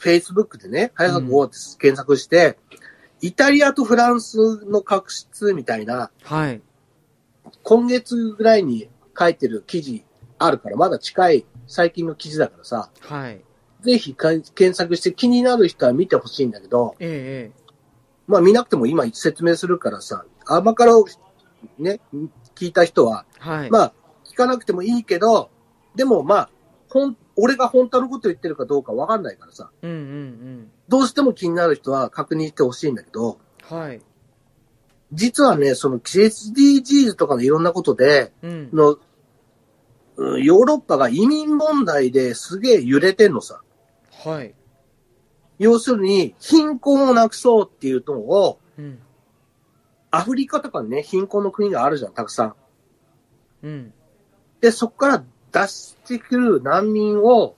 [0.01, 2.57] Facebook でね、早くを検索して、
[3.21, 6.61] イタリアとフランスの確執みたいな、はい。
[7.63, 10.03] 今月ぐらいに書いてる記事
[10.39, 13.41] あるから、まだ近い最近の記事だからさ、はい。
[13.81, 17.61] ぜひか検索して気になる人は見てほしいんだけど、ええ。
[18.27, 21.05] まあ見なくても今説明するからさ、甘辛を
[21.77, 21.99] ね、
[22.55, 23.69] 聞いた人は、はい。
[23.69, 23.93] まあ
[24.25, 25.51] 聞かなくてもいいけど、
[25.95, 26.49] でもまあ、
[26.89, 33.39] ほん、俺が本当のこと言ってるかどうかわかんないからさ、うんうんどうしても気になる人は確認してほしいんだけど、
[33.71, 33.77] うん。
[33.77, 34.01] はい。
[35.13, 38.69] 実はね、その SDGs とかのいろんなことで、うん。
[38.73, 38.97] の、
[40.17, 43.61] うんヨーロッパが移民問題ですげえ揺れてんのさ。
[44.23, 44.53] はい。
[45.57, 48.99] 要するに、貧困をなくそうっていうのを、うん。
[50.11, 52.55] アフリカとかにね、貧困の国があるじゃん、たくさん。
[53.63, 53.93] うん。
[54.59, 57.55] で、そこから出してくる難民を、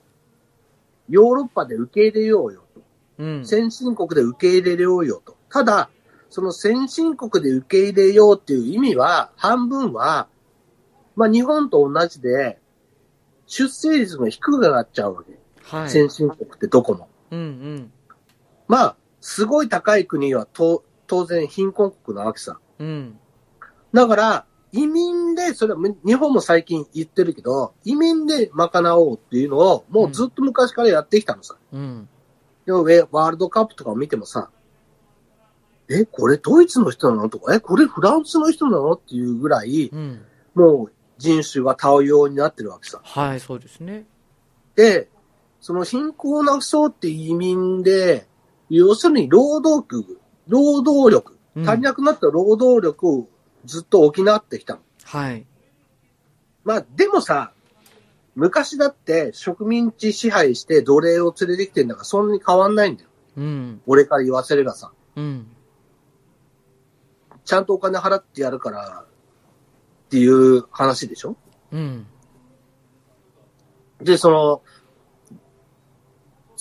[1.08, 2.82] ヨーロッパで受け入れようよと。
[3.18, 3.46] うん。
[3.46, 5.36] 先進国で受け入れようよと。
[5.50, 5.90] ただ、
[6.30, 10.28] その先進国で受け入れようっていう意味は、半分は、
[11.14, 12.58] まあ日本と同じで、
[13.46, 15.38] 出生率が低くなっちゃうわけ。
[15.62, 15.90] はい。
[15.90, 17.08] 先進国ってどこも。
[17.30, 17.92] うんうん。
[18.66, 22.58] まあ、すごい高い国はと当然貧困国なわけさ。
[22.78, 23.18] うん。
[23.92, 31.56] だから、移民で、それは日本も最近言ってるけど、移民で賄おうっていうのを、もうずっと昔からやってきたのさ。
[31.72, 32.08] うん。
[32.66, 34.50] でも、ウェワールドカップとかを見てもさ、
[35.88, 37.28] え、これドイツの人なの？
[37.28, 38.92] とか、え、これフランスの人なの？
[38.94, 40.22] っていうぐらい、うん。
[40.54, 43.00] もう人種が多様になってるわけさ。
[43.04, 44.06] はい、そうですね。
[44.74, 45.08] で、
[45.60, 48.26] その貧困をなくそうって移民で、
[48.70, 53.28] 要するに労働力、労働力、うん足りなくなった労働力を
[53.64, 54.80] ずっと補ってきたの。
[55.04, 55.46] はい。
[56.64, 57.52] まあ、でもさ、
[58.34, 63.08] 昔だって植民地支配して奴隷を連れてきてんだからそんなに変わんないんだよ。
[63.36, 63.82] うん。
[63.86, 64.92] 俺から言わせればさ。
[65.16, 65.46] うん。
[67.44, 69.04] ちゃんとお金払ってやるから
[70.06, 71.36] っていう話でしょ
[71.72, 72.06] うん。
[74.00, 74.62] で、その、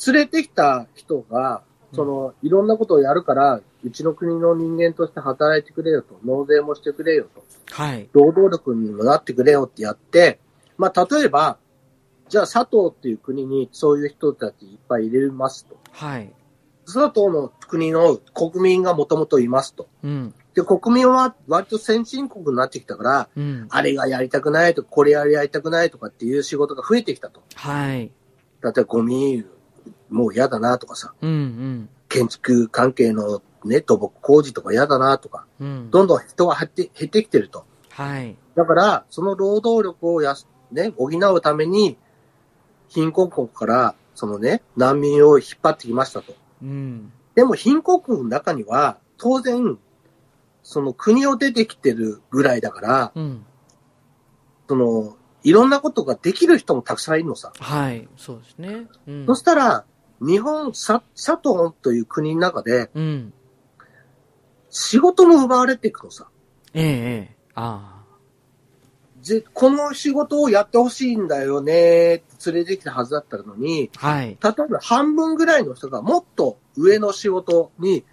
[0.06, 1.63] 連れてきた人が、
[1.94, 8.10] その、いろんなことをやるから、うちの国の人間として働いてくれよと、納税もしてくれよと、はい。
[8.13, 10.39] 労働力にもなってくれよってやって、
[10.78, 11.58] まあ、例えば、
[12.30, 15.78] じゃあ佐藤っていう国にそういう人たちいっぱい入れますと。
[15.91, 16.34] はい。
[16.86, 19.88] 佐藤の国の国民がもともといますと。
[20.04, 20.34] うん。
[20.54, 23.67] で、国民は割と先進国になってきたから、うん。
[23.69, 27.41] あれがやりたくないとか、これやりたくないとかっていう仕事が増えてきたと。
[27.56, 28.00] はい。
[28.00, 29.43] 例えばゴミ、
[30.10, 31.89] もう嫌だなとかさ、うんうん。
[32.10, 35.89] 建築関係のね、土木工事とか嫌だなとか、うん。
[35.91, 37.65] どんどん人が減って減ってきてると。
[37.89, 38.36] はい。
[38.56, 41.97] だから、その労働力をやす、ね、補うために、
[42.88, 46.34] 貧困国から、そのね、難民を引っ張ってきましたと。
[46.62, 47.12] うん。
[47.36, 49.78] でも貧困国の中には、当然、
[50.62, 53.45] その国を出てきてるぐらいだから、うん。
[54.67, 57.52] その、いろんなことができる人もたくさんいるのさ。
[57.60, 58.08] はい。
[58.17, 58.88] そうですね。
[59.08, 59.26] うん。
[59.26, 59.86] そしたら、
[60.21, 63.34] 日本、さ、佐藤という国の中で、うん。
[64.73, 66.27] 仕事も奪われていくのさ。
[66.73, 67.36] ええ、ええ。
[67.53, 68.03] あ
[69.21, 74.07] ぜこの仕事をやってほしいんだよねって連れてきたはずだったのに、あ。
[74.07, 74.25] はい。
[74.29, 78.03] 例えば半分ぐらいの人がもっと上の仕事に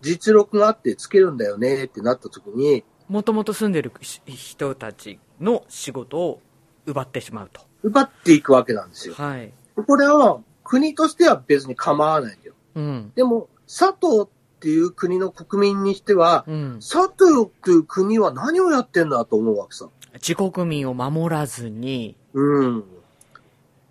[0.00, 6.40] 実力があってつけるんだよねってなった時に、もともと住んでるし人たちの仕事を
[6.86, 7.60] 奪ってしまうと。
[7.82, 9.14] 奪っていくわけなんですよ。
[9.14, 9.52] はい。
[9.86, 12.54] これは国としては別に構わないんだよ。
[12.76, 13.12] うん。
[13.14, 14.26] でも、佐藤
[14.58, 16.80] っていう国の国民にしては、うん。
[16.80, 19.88] 佐藤っていう国は何をやってんだと思うわけさ。
[20.14, 22.80] 自国民を守らずに、うん。
[22.80, 22.84] っ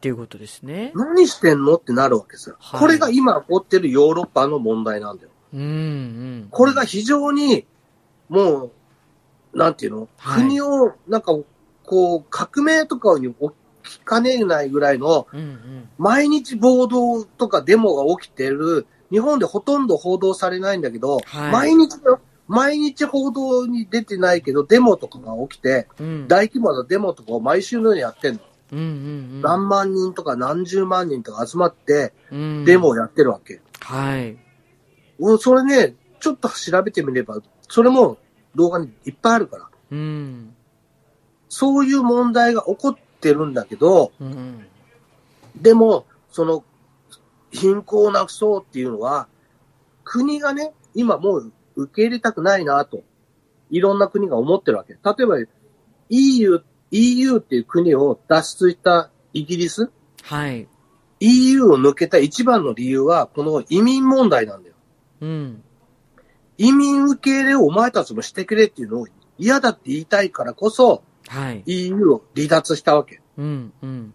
[0.01, 0.91] ていうことですね。
[0.93, 2.53] 何してんのってなるわけさ。
[2.59, 5.29] はいこれが今起こってるヨーロッパの問題なんだよ。
[5.53, 6.47] うん、うん。
[6.51, 7.65] これが非常に、
[8.27, 8.71] も
[9.53, 11.31] う、なんていうの、はい国を、なんか、
[11.85, 13.49] こう、革命とかに起
[13.83, 15.27] きかねないぐらいの。
[15.97, 21.97] 毎日暴動とかデモが起きてる、日本でほとんど報道されないんだけど、はい毎日
[22.47, 26.27] 毎日報道に出てないけど、デモとかが起きて、うん。
[26.27, 28.39] 大規模なデモとかを毎週のようにやってんの。
[28.71, 32.65] うん、うん、何万人とか何十万人とか集まって、うん。
[32.65, 33.59] デモをやってるわけ。
[33.81, 34.37] はい。
[35.19, 38.17] 俺、それね、ちょっと調べてみれば、それも
[38.55, 39.69] 動画にいっぱいあるから。
[39.91, 40.55] うん。
[41.49, 44.65] そういう問題が起こってるんだけど、うん。
[45.55, 46.63] でも、その、
[47.57, 49.27] 貧困をなくそうっていうのは、
[50.03, 53.03] 国がね、今もう受け入れたくないなと、
[53.69, 54.93] いろんな国が思ってるわけ。
[54.93, 55.37] 例えば、
[56.09, 59.91] EU、EU っていう国を脱出したイギリス、
[60.23, 60.67] はい。
[61.19, 64.75] EU を抜けた一番の理由は、この移民問題なんだよ。
[65.21, 65.63] うん。
[66.57, 71.63] 移民受け入れをお前たちもしてくれっていうのを嫌だって言いたいからこそ、はい。
[71.65, 73.21] EU を離脱したわけ。
[73.37, 74.13] うん、うん。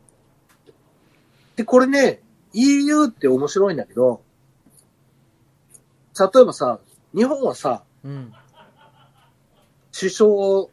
[1.57, 2.22] で、これね、
[2.53, 4.23] EU って面白いんだけど、
[6.19, 6.79] 例えばさ、
[7.15, 8.33] 日本はさ、うん。
[9.99, 10.71] 首相を、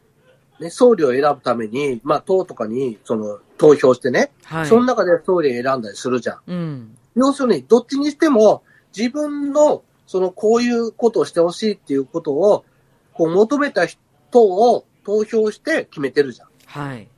[0.60, 4.66] ね、総理を選ぶために、まあ、党とかに、その、投票してね、はい。
[4.66, 6.40] その中で総理を選んだりするじゃん。
[6.46, 6.98] うん。
[7.14, 8.62] 要するに、どっちにしても、
[8.96, 12.64] 自分の、その、こういうことをしてほしいっていうことを、
[13.12, 13.98] こう、求めた人
[14.42, 16.48] を投票して決めてるじゃん。
[16.66, 17.08] はい。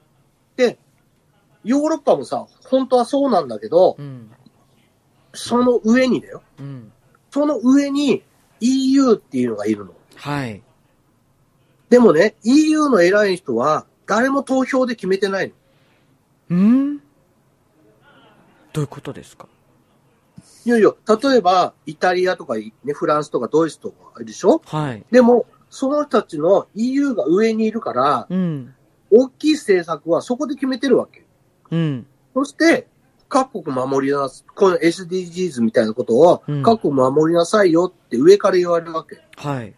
[0.57, 0.79] で、
[1.65, 4.31] ヨーロッパもさ、本当はそうなんだけど、うん。
[5.35, 6.43] その上にだよ。
[6.59, 6.93] うん。
[7.31, 8.23] その上に
[8.61, 9.93] EU っていうのがいるの。
[10.17, 10.63] はい。
[11.89, 15.55] でもね、EU の偉い人は誰も投票で決めてないの。
[16.51, 16.99] うん？
[18.73, 19.49] どういうことですか？
[20.65, 20.93] いやいや、
[21.23, 24.63] 例えば、イタリアとか、ね、フランスとかドイツとかあるでしょ？
[24.65, 25.05] はい。
[25.11, 28.75] でも、その人たちの EU が上にいるから、うん。
[29.11, 31.25] 大きい政策はそこで決めてるわけ。
[31.71, 32.07] うん。
[32.33, 32.87] そして、
[33.35, 39.23] 各国守りなさい、この SDGs みたいなことをうん、各国守りなさいよって上から言われるわけ。
[39.37, 39.75] はい。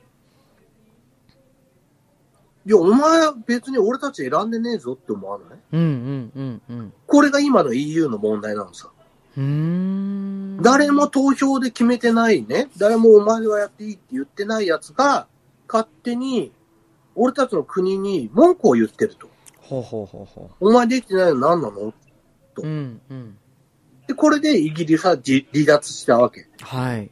[2.66, 5.58] いや、お前は別に俺たち選んでねえぞって思わない？
[5.70, 6.92] うんうんうんうん。
[7.06, 8.90] これが今の EU の問題なのさ。
[9.36, 10.58] うーん。
[10.60, 12.70] 誰も投票で決めてないね。
[12.76, 15.28] 誰もお前はやっていいって言ってないやつが、
[15.68, 16.50] 勝手に、
[17.14, 19.28] 俺たちの国に文句を言ってると。
[19.60, 21.80] ほうほうほうほお前できてないの何なの？
[21.88, 21.94] う。
[22.58, 23.38] うんうん。
[24.06, 26.46] で、これでイギリスは自離脱したわけ。
[26.60, 27.10] はい。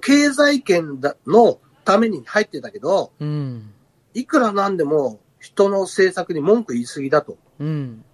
[0.00, 3.72] 経済圏だのために入ってたけど、うん。
[4.14, 7.36] いくらなんでも人の政策に文句言い過ぎだと。
[7.58, 8.04] うん。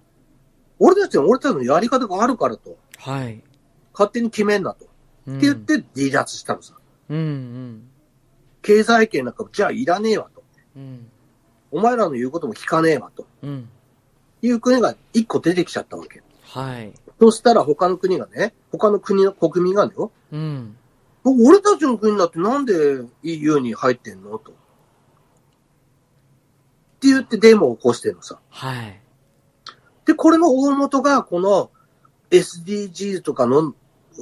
[0.79, 2.77] 俺たちは俺たちのやり方があるからと。
[2.97, 3.41] はい。
[3.93, 4.85] 勝手に決めんなと。
[5.27, 6.73] うんって言って離脱したのさ。
[7.09, 7.83] うんうん。
[8.61, 10.43] 経済圏なんかじゃあいらねえわと。
[10.75, 11.07] うん。
[11.71, 13.25] お前らの言うことも聞かねえわと。
[13.43, 13.69] うん。
[14.41, 16.23] いう国が一個出てきちゃったわけ。
[16.43, 16.91] はい。
[17.21, 20.75] そしたら他の国がね、他の国の国民がねよ、うん。
[21.23, 22.73] 俺たちの国だってなんで
[23.21, 24.51] EU に入ってんのと。
[24.51, 24.53] っ
[26.99, 28.39] て言ってデモを起こしてるのさ。
[28.49, 28.99] はい。
[30.05, 31.69] で、これの大元がこの
[32.31, 33.75] SDGs とかの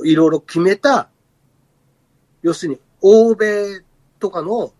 [0.04, 1.08] いろいろ決めた、
[2.42, 3.82] 要するに欧米
[4.20, 4.74] とかの、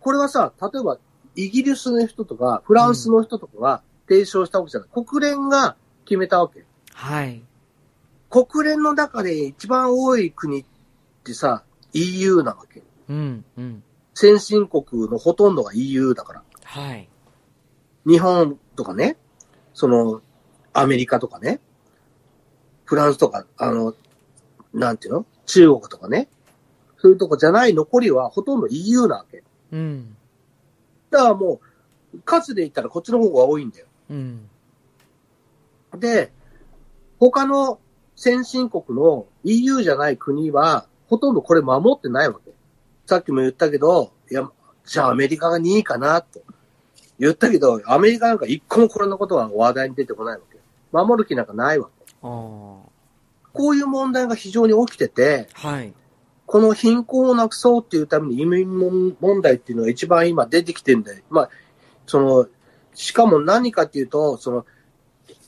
[0.00, 0.96] これはさ、例えば
[1.36, 4.88] イギリスの人とかフランスの人とかが提唱したわけじゃない。
[5.04, 6.64] 国連が決めたわけ。
[7.00, 7.42] はい。
[8.28, 10.64] 国連の中で一番多い国っ
[11.24, 12.82] てさ、EU なわけ。
[13.08, 13.82] うんうん。
[14.12, 16.44] 先進国のほとんどが EU だから。
[16.62, 17.08] はい。
[18.06, 19.16] 日本とかね、
[19.72, 20.20] その、
[20.74, 21.58] アメリカとかね、
[22.84, 23.94] フランスとか、あの、
[24.74, 25.26] なんていうの？
[25.46, 26.28] 中国とかね、
[26.98, 29.42] そういうとこじゃない残りはほとんど EU なわけ。
[29.72, 30.16] うん。
[31.10, 31.60] だからも
[32.14, 33.86] う、数で言ったらこっちの方が多いんだよ。
[34.10, 34.50] うん。
[35.96, 36.30] で、
[37.20, 37.78] 他の
[38.16, 42.50] 先進国の EU じゃない国は、ほとんどこれ守ってないわけ。
[43.06, 44.48] さっきも言ったけど、いや、
[44.86, 46.40] じゃあアメリカが2位かな、と
[47.18, 50.58] 言ったけど、アメリカなんか一個もこれのことは話題に出てこないわけ。
[50.92, 52.14] 守る気なんかないわけ。
[52.22, 52.80] こ
[53.54, 55.92] ういう問題が非常に起きてて、はい。
[56.46, 58.66] この貧困をなくそうっていうために移民
[59.20, 61.22] 問題っていうのが一番今出てきてるんだよ。
[61.30, 61.50] まあ、
[62.06, 62.48] その、
[62.94, 64.66] しかも何かっていうと、その、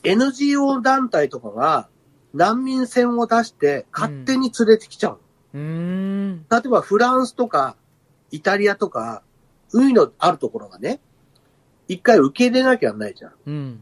[0.03, 1.89] NGO 団体とかが
[2.33, 5.19] 難民船を出して勝手に連れてきちゃう。
[5.53, 6.45] うーん。
[6.49, 7.75] 例えばフランスとか
[8.33, 9.21] イタリアとか、
[9.71, 10.99] 海のあるところがね、
[11.87, 13.33] 一回受け入れなきゃないじゃん。
[13.45, 13.81] うん。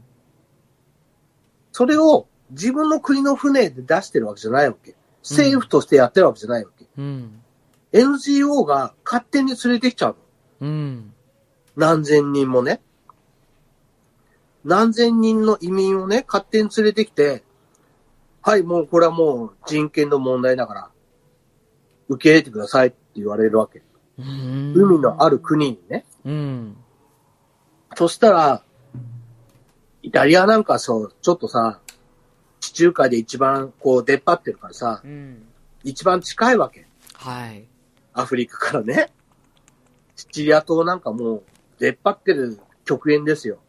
[1.71, 4.93] それを自分の国の船で出してるわけじゃないわけ。
[5.23, 6.85] 政府としてやってるわけじゃないわけ。
[6.97, 7.41] うん。
[7.93, 10.17] NGO が勝手に連れてきちゃう
[10.59, 10.67] の。
[10.67, 11.13] うん。
[11.77, 12.81] 何千人もね。
[14.63, 17.43] 何千人の移民をね、勝手に連れてきて、
[18.41, 20.89] はい、もうこれはもう人権の問題だから、
[22.09, 23.81] 受け入れてくださいって言われるわけ。
[24.17, 24.73] うん。
[24.75, 26.05] 海のある国にね。
[26.25, 26.77] うん。
[27.95, 28.63] そしたら、
[30.03, 31.79] イタリアなんかそう、ちょっとさ、
[32.59, 35.43] 地中海で一番こう出っ張ってるからさ、うん。
[35.83, 36.87] 一番近いわけ。
[37.15, 37.67] はい。
[38.13, 39.11] アフリカからね。
[40.15, 41.43] シチリア島なんかもう
[41.79, 43.59] 出っ張ってる極限ですよ。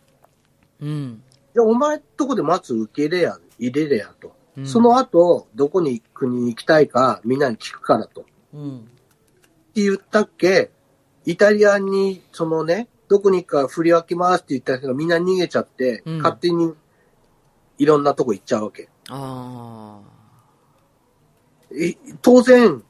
[0.83, 1.23] うん。
[1.55, 4.35] じゃあお前とこでまず受け入れや、入れれやと。
[4.57, 8.21] うんそ、の後、どこに国に行きたいかみんなに聞くからと。
[8.21, 8.89] ってうん。
[9.75, 10.71] 言ったっけ
[11.25, 16.75] イタリアに、そのね、どこに行くか振り分けますって言った人がみんな逃げちゃって、うん勝手に
[17.79, 18.89] いろんなとこ行っちゃうわけ。
[19.09, 20.01] あ
[21.75, 22.83] い当然、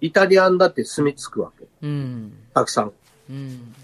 [0.00, 1.64] イタリアンだって住み着くわけ。
[1.64, 1.68] あ。
[1.82, 2.32] うん。
[2.54, 2.92] たくさん。
[3.30, 3.74] うん。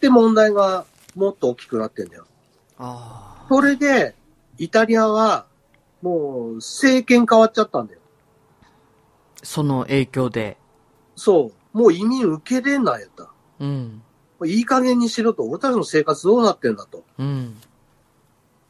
[0.00, 2.26] で、問題がもっと大きくなってんだよ。
[2.78, 4.14] それで、
[4.58, 5.46] イタリアは、
[6.02, 8.00] もう、政権変わっちゃったんだよ。
[9.42, 10.56] その影響で。
[11.16, 11.78] そう。
[11.78, 13.30] もう移民受け入れんないやった。
[13.60, 14.02] うん。
[14.44, 15.44] いい加減にしろと。
[15.44, 17.04] 俺たちの生活どうなってんだと。
[17.18, 17.56] うん。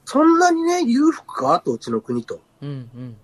[0.05, 1.61] そんなにね、裕福か？
[1.61, 2.41] と、うちの国と。
[2.61, 2.69] うん。
[2.69, 3.17] うん。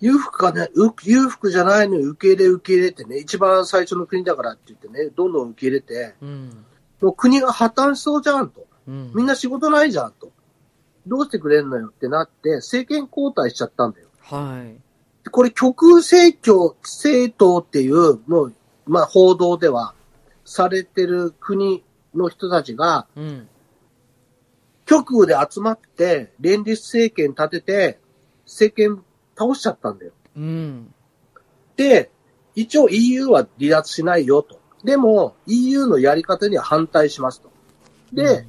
[0.00, 6.64] 裕福かね、う裕福じゃないのに受け入れ受け入れてね、一番最初の国だからって言ってね、どんどん受け入れて、うん。
[7.00, 8.67] もう国が破綻しそうじゃんと。
[8.88, 9.12] うん。
[9.14, 10.32] みんな仕事ないじゃんと。
[11.06, 14.08] どうしてくれんのよってなって、政権交代しちゃったんだよ。
[14.20, 14.72] はい。
[15.24, 18.54] でこれ極右政教、政党っていう、もう、
[18.86, 19.94] まあ報道では
[20.44, 21.84] されてる国
[22.14, 23.48] の人たちが、うん。
[24.86, 27.98] 極右で集まって、連立政権立てて、
[28.46, 29.04] 政権
[29.36, 30.12] 倒しちゃったんだよ。
[30.36, 30.94] うん。
[31.76, 32.10] で、
[32.54, 34.58] 一応 EU は離脱しないよと。
[34.82, 37.50] でも、EU のやり方には反対しますと。
[38.12, 38.46] で、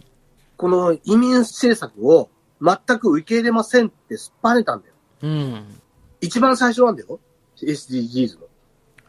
[0.60, 2.30] この移民政策を
[2.62, 4.93] 全く受け入れませんってすっぱねたんだよ。
[5.22, 5.82] うん。
[6.20, 7.18] 一番最初なんだよ。
[7.62, 8.47] SDGs の。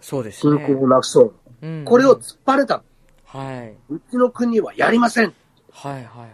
[0.00, 0.64] そうです貧ね。
[0.64, 1.90] 困をなくそううんの。
[1.90, 2.84] これを突っ張れたの。
[3.24, 3.74] はい。
[3.92, 5.34] うちの国はやりません。
[5.72, 6.30] はいはい。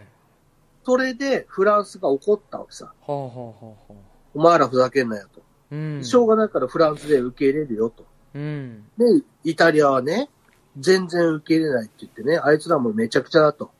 [0.85, 2.93] それでフランスが怒ったわけさ。
[2.99, 3.95] ほうほうほうほ
[4.35, 5.41] お前らふざけんなよと。
[5.71, 5.75] う。
[5.75, 6.03] うん。
[6.05, 8.05] しょうがないからフランスで受け入れるよと。
[8.35, 8.83] うん。
[8.99, 9.05] で、
[9.43, 10.29] イタリアはね、
[10.77, 13.71] 全然受け入れないって言ってね、あいつらもめちゃくちゃだと。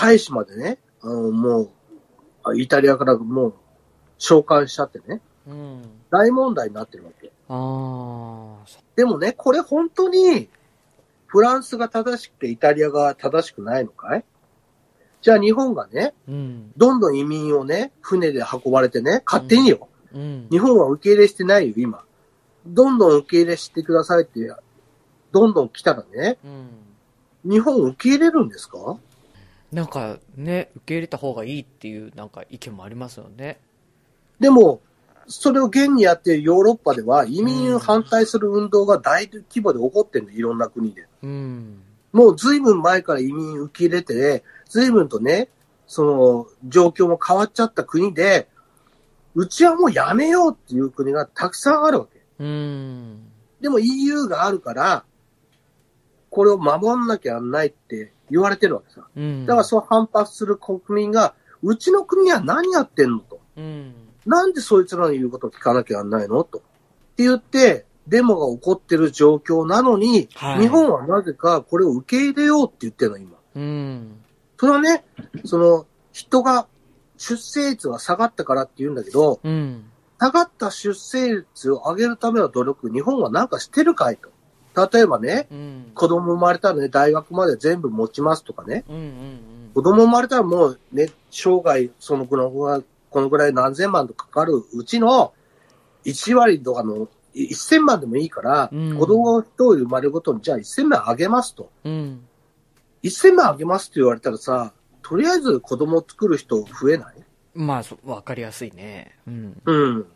[0.00, 1.70] 大使までね、あの、もう、
[2.44, 3.54] あイタリアからもう、
[4.18, 5.82] 召喚しちゃってね、うん。
[6.10, 7.32] 大問題になってるわけ。
[7.48, 8.58] あ
[8.94, 10.48] でもね、これ本当に、
[11.26, 14.24] フランスが正しくてイタリアが正しくないのかい？
[15.20, 16.72] じゃあ日本がね、うん。
[16.76, 19.88] どんどん移民をね、船で運ばれてね、勝手によ。
[20.14, 20.46] うん。
[20.50, 22.04] 日本は受け入れしてないよ、今。
[22.66, 24.52] どんどん受け入れしてくださいって、
[25.32, 27.50] どんどん来たらね、うん。
[27.50, 28.96] 日本受け入れるんですか？
[29.72, 33.60] なんかね、受け入れた方がいいっていうなんか意見もありますよね。
[34.40, 34.80] でも、
[35.26, 41.06] それを現にやっているヨーロッパでは移民を反対する運動が大規模で起こってるの、いろんな国で。
[41.22, 41.82] うん。
[42.12, 45.48] もう随分前から移民受け入れて、随分とね、
[45.86, 48.48] その状況も変わっちゃった国で、
[49.34, 52.20] うちはもうやめようっていう国がたくさんあるわけ。
[52.38, 53.30] うん。
[53.60, 55.04] でも EU があるから、
[56.30, 59.06] これを守んなきゃなんないって言われてるわけさ。
[59.16, 59.46] うん。
[59.46, 63.40] だからそう反発する国民が、うちの国は何やってんのと。
[63.56, 63.94] うん。
[64.26, 66.58] なんでそいつらの言うことを聞かなきゃなんないのと。
[66.58, 66.60] っ
[67.16, 73.36] て言って、デモが起こってる状況なのに、はい日本はなぜかこれを受け入れようって言ってるの、今。
[73.54, 74.20] うん。
[74.58, 75.04] それはね、
[75.44, 76.66] その、人が、
[77.16, 79.84] 出生率が下がったからって言うんだけど、うん。
[80.18, 84.30] 下がった出生率を上げるための努力、日本はなんかしてるかいと。
[84.92, 85.92] 例えばね、うん。
[85.94, 88.84] 子供生まれたらね、大学まで全部持ちますとかね。
[88.88, 88.96] うん。
[88.96, 89.70] うん。
[89.74, 95.32] 子供生まれたらもうね、生涯そのぐらい、このぐらい何千万とかかるうちの
[96.04, 101.70] 1割とかのい1000万でもいいから、うん子供が一人生まれるごとにじゃあ1000万あげますと。
[101.84, 102.26] うん。
[103.02, 104.72] 1000万あげますって言われたらさ、
[105.02, 107.14] とりあえず子供を作る人増えない？
[107.54, 109.16] まあ、そわかりやすいね。
[109.26, 109.62] うん。
[109.64, 110.06] うん。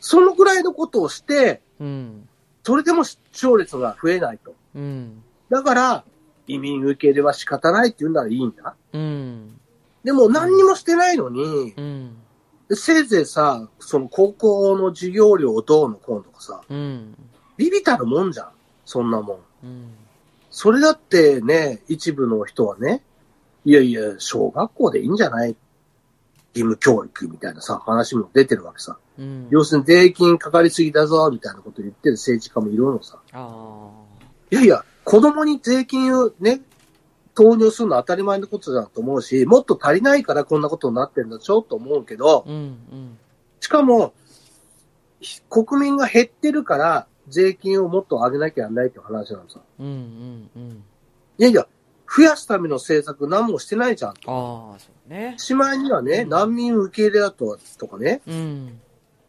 [0.00, 2.28] そのぐらいのことをして、うん。
[2.64, 4.54] それでも視聴率が増えないと。
[4.74, 5.22] うん。
[5.50, 6.04] だから、
[6.46, 8.74] 移民受け入れは仕方ないって言うならいいんだ。
[8.92, 9.60] うん。
[10.02, 12.16] でも何にもしてないのに、うん。
[12.72, 17.14] せいぜいさ、その高校の授業料をどうのこうのとかさ、うん。
[17.58, 18.48] ビビたるもんじゃん。
[18.86, 19.38] そんなもん。
[19.64, 19.90] うん。
[20.50, 23.02] それだってね、一部の人はね、
[23.66, 25.54] いやいや、小学校でいいんじゃない
[26.54, 28.96] 義務教育みたいなさ、話も出てるわけさ。
[29.18, 29.48] うん。
[29.50, 33.18] 要するに税金かかりすぎだぞ、みたいなこと言ってる政治家もいるのさ。
[33.32, 33.90] あ
[34.50, 36.60] いやいや、子供に税金をね、
[37.34, 42.56] 投入するのは当たり前のことだと思うし、もっと足りないからこんなことになってるんだちょっと思うけどあ。、うん。
[42.56, 43.18] うん。
[43.58, 44.14] しかも、
[45.20, 49.60] ひ国民が減ってるから、税金をもっと上げなきゃいけないって話なのさ。
[49.80, 49.86] うん。
[49.86, 50.50] うん。
[50.54, 50.84] うん。
[51.38, 51.66] いやいや、
[52.16, 54.10] 増やすための政策何もしてないじゃん。
[54.10, 54.16] ああ、
[54.78, 55.34] そうね。
[55.36, 58.80] しまいにはね、うん難民受け入れだととかね、うん。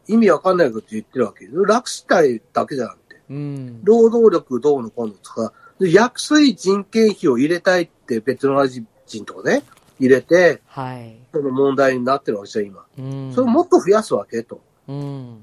[0.06, 1.48] 意味わかんないこと言ってるわけ。
[1.50, 3.20] 楽したいだけじゃなくて。
[3.28, 3.80] うん。
[3.82, 9.64] 労働力どうのこうのとか、で安い人件費を入れたいってベトナム人とかね、
[9.98, 11.16] 入れて、はい。
[11.32, 12.84] その問題になってるわけじゃん、今。
[12.98, 13.32] うん。
[13.34, 14.60] それをもっと増やすわけと。
[14.86, 15.38] うん。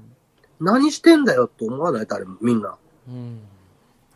[0.60, 2.76] 何してんだよと思わない誰も、みんな。
[3.06, 3.40] うん。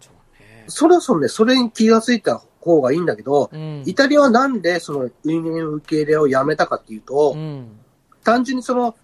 [0.01, 0.65] そうね。
[0.69, 3.83] そろそろね、それに気がついた方がいいんだけど、うん。
[3.87, 7.79] イタリアはなんでその移民受け入れをやめたかっていうと、うん。
[8.25, 8.97] 単純にその、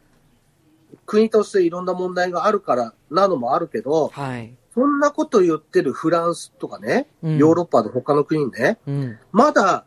[1.07, 4.55] 国としていろんな問題があるからなのもあるけど、はい。
[4.75, 9.19] そんなこと言ってるフランスとかね、うんヨーロッパの他の国ね、うん。
[9.31, 9.85] まだ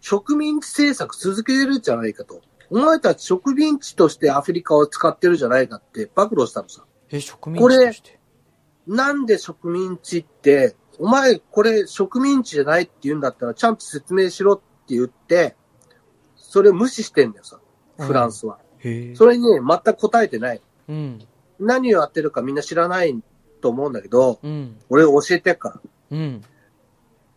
[0.00, 2.40] 植民地政策続けてるんじゃないかと。
[2.70, 6.84] お前たち植民地としてアフリカを使ってるじゃないかって暴露したのさ。
[7.10, 8.18] え、植民地として？
[8.86, 15.56] なんで植民地って、お前これ植民地じゃないって言うんだったらちゃんと説明しろって言って、
[16.36, 17.60] それを無視してんだよさ、
[17.98, 18.58] フランスは。
[18.78, 19.14] へえ。
[19.14, 20.62] それにね、全く答えてない。
[20.88, 21.26] うん。
[21.60, 23.20] 何をやってるかみんな知らない
[23.60, 24.76] と思うんだけど、うん。
[24.88, 25.80] 俺教えてっから。
[26.10, 26.42] うん。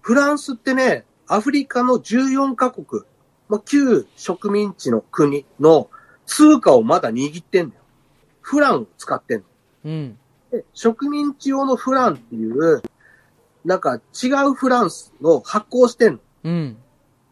[0.02, 3.04] フランスってね、アフリカの14カ国、
[3.48, 5.90] まあ、旧植民地の国の
[6.26, 7.82] 通貨をまだ握ってんだよ。
[8.42, 9.46] フランを使ってんの。
[9.86, 10.18] うん。
[10.52, 12.82] で植民地用のフランっていう、
[13.66, 16.20] なんか違うフランスの発行してんの。
[16.44, 16.78] うん。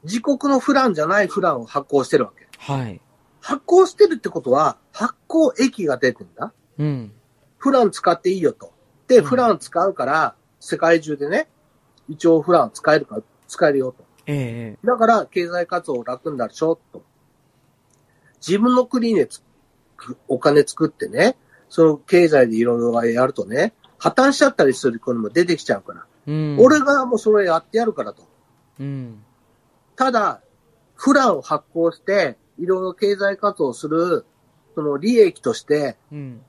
[0.04, 2.48] 自国のフランじゃないフランを発行してるわけ。
[2.58, 3.02] はい。
[3.42, 6.54] 発行してるってことは、発行益が出てんだ。
[6.78, 7.12] うん。
[7.58, 8.74] フラン使っていいよと。
[9.08, 11.48] で、うんフラン使うから、世界中でね、
[12.08, 14.06] 一応フラン使えるから、使えるよと。
[14.28, 14.88] ええ。
[14.88, 17.04] だから、経済活動楽になるでしょ、と。
[18.46, 19.42] 自分の国でつ
[19.98, 21.36] くお金作ってね、
[21.70, 26.06] その経済でいろいろやるとね、破綻しちゃったりする国も出てきちゃうから。
[26.28, 26.58] うん。
[26.60, 28.24] 俺がもうそれやってやるからと。
[28.80, 29.24] うん。
[29.96, 30.42] ただ、
[30.96, 34.26] フランを発行して、いろいろ経済活動する、
[34.76, 36.42] その利益として、うん。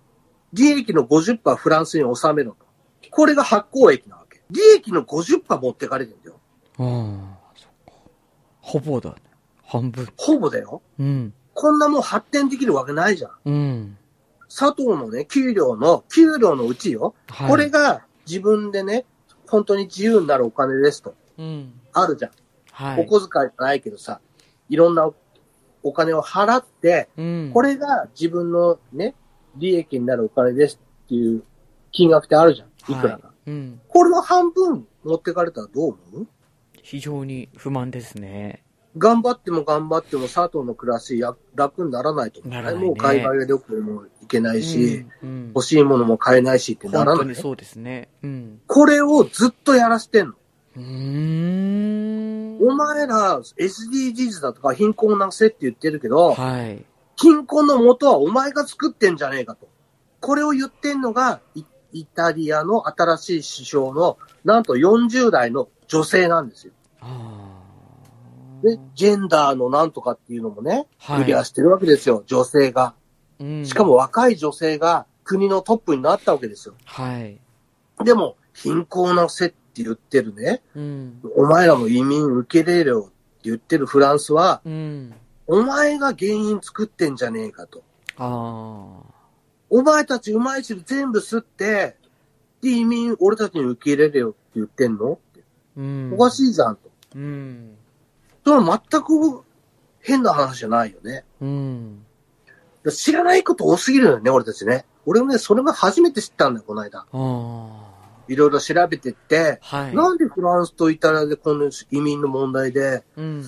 [0.53, 2.67] 利益の50%フランスに収めろと。
[3.11, 4.43] これが発行益なわけ。
[4.51, 6.41] 利益の50%持ってかれてるんだよ。
[6.79, 7.93] ああ、そっか。
[8.61, 9.17] ほぼだね。
[9.65, 10.09] 半分。
[10.17, 10.83] ほぼだよ。
[10.99, 11.33] うん。
[11.55, 13.31] こんなもん発展できるわけないじゃん。
[13.45, 13.99] うん。
[14.49, 17.15] 佐藤のね、給料の、給料のうちよ。
[17.29, 17.49] はい。
[17.51, 19.05] これが自分でね、
[19.51, 21.15] 本当に自由になるお金ですと。
[21.39, 21.73] うん。
[21.93, 22.31] あるじゃん。
[22.73, 23.03] はい。
[23.03, 24.21] お小遣いじゃないけどさ、
[24.69, 25.11] いろんな
[25.83, 27.51] お金を払って、うん。
[27.53, 29.15] これが自分のね、
[29.57, 31.43] 利益になるお金ですっていう
[31.91, 32.69] 金額ってあるじゃん。
[32.93, 33.27] いくらか。
[33.29, 33.51] はい。
[33.51, 33.81] うん。
[33.89, 36.27] これの半分持ってかれたらどう思う？
[36.83, 38.63] 非常に不満ですね。
[38.99, 47.17] 頑張っても頑張っても佐藤の暮らしや楽にならないとねもう海外旅行も行けないし、うん、うん欲しいものも買えないしってならない。
[47.17, 48.09] 本当にそうですね。
[48.23, 48.61] うん。
[48.67, 50.35] これをずっとやらしてんの。
[50.77, 52.59] うーん。
[52.61, 56.85] お前ら SDGs だとか貧困なせって言ってるけど、はい。
[57.17, 59.69] 貧困の元はお前が作ってんじゃねえかと。
[60.21, 66.73] これを言ってんのが、イイタリアの新しい首相の、なんと40代の女性なんですよ。
[67.01, 67.60] あ
[68.63, 72.83] で、ジェンダーのなんとかっていうのもね、はいクリアしてるわけですよ、女性が。
[72.83, 72.95] あ。
[73.41, 73.67] うん。
[73.67, 76.75] しかも若い女性が国のトップになったわけですよ。
[76.85, 77.39] はい。
[78.05, 81.21] でも、貧困なせって言ってるね、うん。
[81.37, 85.15] お前らも移民受け入れろって言ってるフランスは、うん。
[85.47, 87.83] お前が原因作ってんじゃねえかと。
[88.17, 89.11] ああ。
[89.71, 91.97] お前たちうまい汁全部吸って、
[92.61, 95.13] で、移民俺たちに受け入れるよって言ってんの？
[95.13, 95.41] って
[95.77, 96.15] うん。
[96.15, 96.91] おかしいじゃんと。
[97.15, 97.77] うん。
[98.45, 99.43] それは全く
[100.01, 101.25] 変な話じゃないよね。
[101.41, 102.07] うん。
[102.91, 104.87] 知らないこと多すぎるよね、俺たちね。
[105.07, 107.01] 俺もね、それが初めて知ったんだよ、この間。
[107.01, 107.91] ああ。
[108.29, 109.95] いろいろ調べてって、はい。
[109.95, 113.45] なんでフランスとイタリアでこの移民の問題で、うん。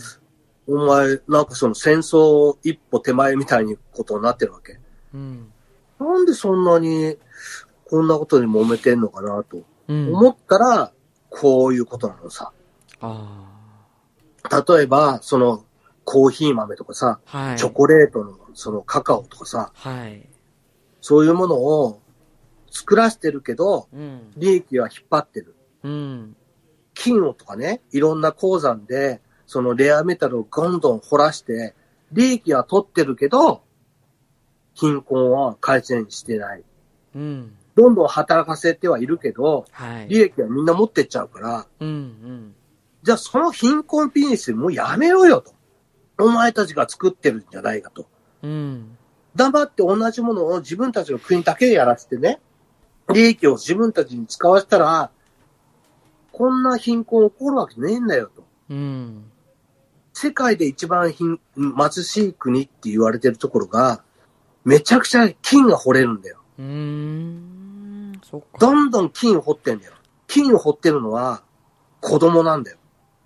[0.66, 4.78] お前、なんかその戦争一歩手前みたいにことになってるわけ。
[5.14, 5.52] うん。
[5.98, 7.16] なんでそんなに、
[7.88, 10.14] こんなことに揉めてんのかなとうん。
[10.14, 10.92] 思ったら、
[11.30, 12.52] こういうことなのさ。
[13.00, 13.51] あ
[14.50, 15.64] 例えば、その、
[16.04, 17.38] コーヒー豆とかさ、あ。
[17.38, 17.58] はい。
[17.58, 20.26] チョコレートのそのカカオとかさ、はい。
[21.00, 22.00] そういうものを
[22.70, 24.32] 作らせてるけど、うん。
[24.36, 25.54] 利益は引っ張ってる。
[25.82, 26.36] うん。
[26.94, 31.74] 金をとかね、いろんな鉱山で、そのレアメタルをどんどん掘らして、
[32.12, 33.62] 利益は取ってるけど、
[34.74, 36.64] 貧困は改善してない。
[37.14, 37.56] うん。
[37.74, 40.08] どんどん働かせてはいるけど、はい。
[40.08, 41.88] 利益はみんな持ってっちゃうから、うん。
[41.88, 42.54] うん。
[43.02, 45.52] じゃあその貧困ビジネスもうやめろよと。
[46.18, 48.06] お前たちが作ってるんじゃないかと。
[48.42, 48.96] うん。
[49.34, 52.40] 黙って同じものを自分たちの国だけでやらせてね、
[53.12, 55.10] 利益を自分たちに使わせたら、
[56.32, 58.44] こんな貧困起こるわけねえんだよと。
[58.70, 59.24] うん。
[60.12, 64.02] 世界で一番貧貧しい国って言われてるところが、
[64.64, 66.38] めちゃくちゃ金が掘れるんだよ。
[66.58, 68.20] うーん。
[68.22, 68.46] そっか。
[68.58, 69.94] どんどん金を掘ってんだよ。
[70.26, 71.42] 金を掘ってるのは
[72.00, 72.78] 子供なんだよ。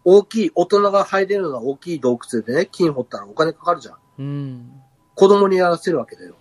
[0.09, 3.97] 大きい、大人が入れるのは大きい洞窟でね、金掘ったらお金かかるじゃん。
[4.19, 4.81] うん。
[5.17, 6.37] 子供にやらせるわけだよ。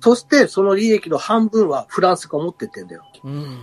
[0.00, 3.04] そして、その利益の半分はフランスが持ってってんだよ。
[3.22, 3.58] うん。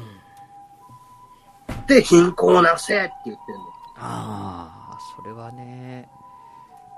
[1.88, 3.62] で、貧困をなくせって言ってんの。
[3.98, 6.08] ああ、それはね、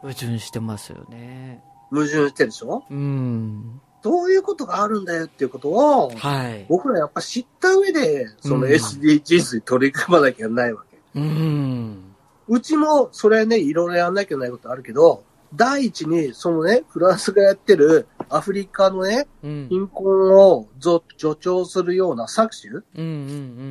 [0.02, 1.64] 矛盾してますよね。
[1.90, 2.84] 矛盾してるでしょ？
[2.92, 3.82] うん。
[4.04, 6.66] そういうことがあるんだよっていうことを、はい。
[6.70, 11.00] 僕らやっぱ知った上で、そのうん SDGs に取り組まなきゃないわけ。
[11.16, 12.09] うん。
[12.09, 12.09] う
[12.58, 15.24] ちも、それはね、いろいろやんなきゃいけないことあるけど、
[15.54, 19.68] 第一に、そのね、フランスがやってるアフリカのね、うん。
[19.70, 22.84] 貧困をぞ助長するような搾取？
[22.96, 23.04] うんう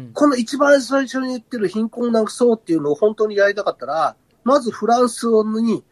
[0.09, 5.85] んこの一番最初に言ってる貧困をなくそうっていうのを本当にやりたかったら、まずフランスに、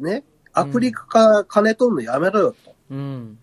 [0.00, 2.74] ね、アフリカから金取るのやめろよと。
[2.90, 2.98] うん。
[2.98, 3.38] うん。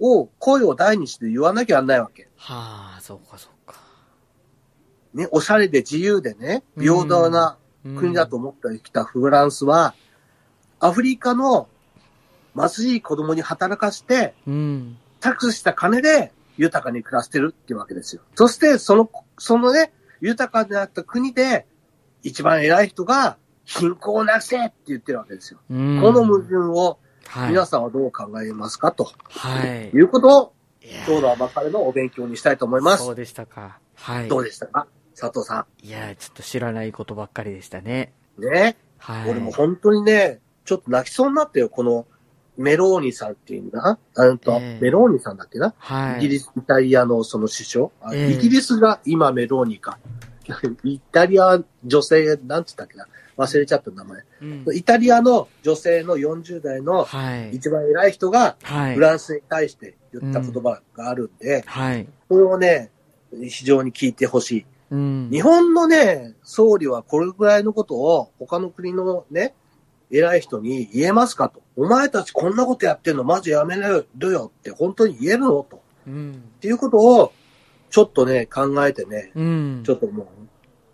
[0.00, 2.28] を、声を大にして言わなきゃなんないわけ。
[2.36, 3.78] はあ、そうかそうか。
[5.12, 9.94] ね、おしゃれで自由でね、平等なうん国だと思ってきたフランスは、
[10.80, 11.68] アフリカの
[12.56, 14.96] 貧しい子供に働かして、うん。
[15.20, 18.22] 搾取した金で豊かに暮らしてるっていうわけですよ。
[18.34, 21.66] そして、その、そのね、豊かになった国で、
[22.22, 25.60] 一番偉い人が、貧困をなくせって言ってるわけですよ。
[25.70, 27.50] うんこの矛盾をはい。
[27.50, 29.90] 皆さんはどう考えますかとはい。
[29.94, 30.52] いうことを、
[31.06, 33.12] 今日の暴かれのお勉強にしたいと思いますそ。
[33.12, 33.78] うでしたか。
[33.96, 34.28] はい。
[34.28, 34.86] どうでしたか？
[35.18, 38.12] 佐藤さいや、ちょっと知らないことばっかりでしたね。
[38.38, 38.44] ん。
[38.44, 38.76] ね？
[38.98, 39.30] はい。
[39.30, 41.68] 俺も本当にね、ちょっと泣きそうになったよ。
[41.68, 42.06] この
[42.56, 43.98] メローニさんっていうんだな？
[44.14, 46.18] あのと、ええメローニさんだっけな、はい。
[46.18, 49.98] イギリス、イタリアのその首相、あええイギリスが今メローニか。
[50.84, 53.06] イタリア女性、なんつったっけな？
[53.36, 54.24] 忘れちゃった名前。
[54.42, 54.64] うん。
[54.72, 57.56] イタリアの女性の40代のはい。
[57.56, 58.94] 一番偉い人がはい。
[58.94, 62.08] フランスに対して言った言葉があるんで、はい。
[62.28, 62.90] これをね、
[63.32, 64.66] 非常に聞いてほしい。
[64.90, 65.28] うん。
[65.30, 69.54] 日本のね、総理はこれぐらいのことを他の国のね、
[70.10, 71.60] 偉い人に言えますかと。
[71.76, 75.82] お前たちこんなことやってんのマジやめろよって本当に言えるのと。
[76.06, 76.42] うん。
[76.56, 77.32] っていうことを、
[77.90, 79.82] ちょっとね、考えてね、うん。
[79.84, 80.26] ちょっともう、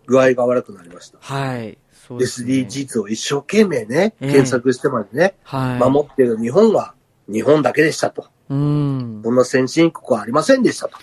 [0.07, 1.17] 具合が悪くなりました。
[1.21, 1.77] はい。
[2.07, 2.53] そうですね。
[2.53, 5.79] SDGs を一生懸命ね、ええ検索してまでね、はい。
[5.79, 6.93] 守っている日本は
[7.27, 8.27] 日本だけでしたと。
[8.49, 9.21] うん。
[9.23, 10.97] こんな先進国はありませんでしたと。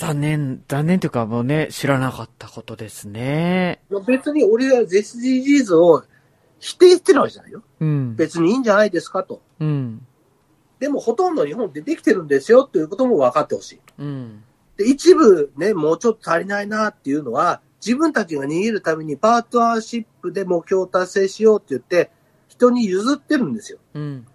[0.00, 3.82] 残念、残念というかもうね、知らなかったことですね。
[4.06, 6.04] 別に俺は SDGs を
[6.58, 7.62] 否定してるわけじゃないよ。
[7.80, 8.16] うん。
[8.16, 9.42] 別にいいんじゃないですかと。
[9.60, 10.06] うん。
[10.78, 13.80] でもほとんど日本でできてるんですよということも分かってほしい。
[13.98, 14.42] うん。
[14.78, 22.10] で、一部ね、もうちょっと足りないなっていうのは、自分たちが逃げるためにパートナーシップで目標を達成しようって言って、
[22.48, 23.78] 人に譲ってるんですよ。
[23.92, 24.26] うん。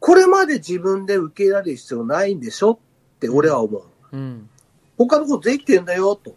[0.00, 2.78] これまで自分で受け入れられる必要ないんでしょっ
[3.20, 3.84] て俺は思う。
[4.12, 4.50] うん。
[4.98, 6.34] 他のことできてんだよと。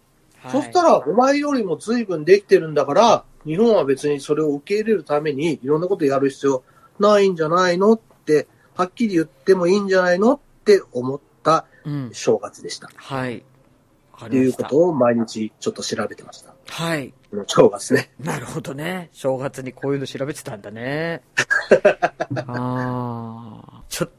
[0.50, 6.64] そしたら、お前よりも随分できてるんだから、日本は別にそれを受け入れるためにいろんなことやる必要
[6.98, 12.10] ないんじゃないのって、はっきり言ってもいいんじゃないのって思ったうん。
[12.12, 12.90] 正月でした。
[12.96, 13.44] はい。
[14.12, 14.52] わかっていう。
[14.52, 16.54] ことを毎日ちょっと調べてました。
[16.68, 17.14] はい。
[17.46, 18.10] 正月ね。
[18.18, 19.08] なるほどね。
[19.12, 21.22] 正月にこういうの調べてたんだね。
[22.34, 23.82] ああ。
[23.88, 24.14] ちょっと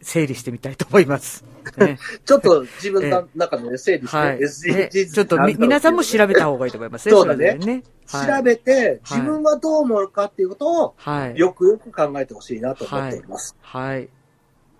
[0.00, 1.44] 整理してみたいと思います。
[1.76, 4.38] ね、 ちょっと自分の中で、ね、整理して、はい。
[4.38, 7.12] ね SDGs ちょっとみ皆さんも調べた方がいいと思いますね。
[7.12, 7.72] そうだねね。
[7.72, 11.38] はい調べて、自分がどう思うかっていうことを、はい。
[11.38, 13.54] よくよく考えてほしいなと思っております。
[13.60, 14.08] はい。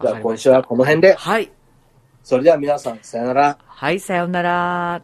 [0.00, 1.52] じゃあ今週はこの辺で、はい。
[2.22, 3.58] それでは皆さん、さよなら。
[3.66, 5.02] はい、さようなら。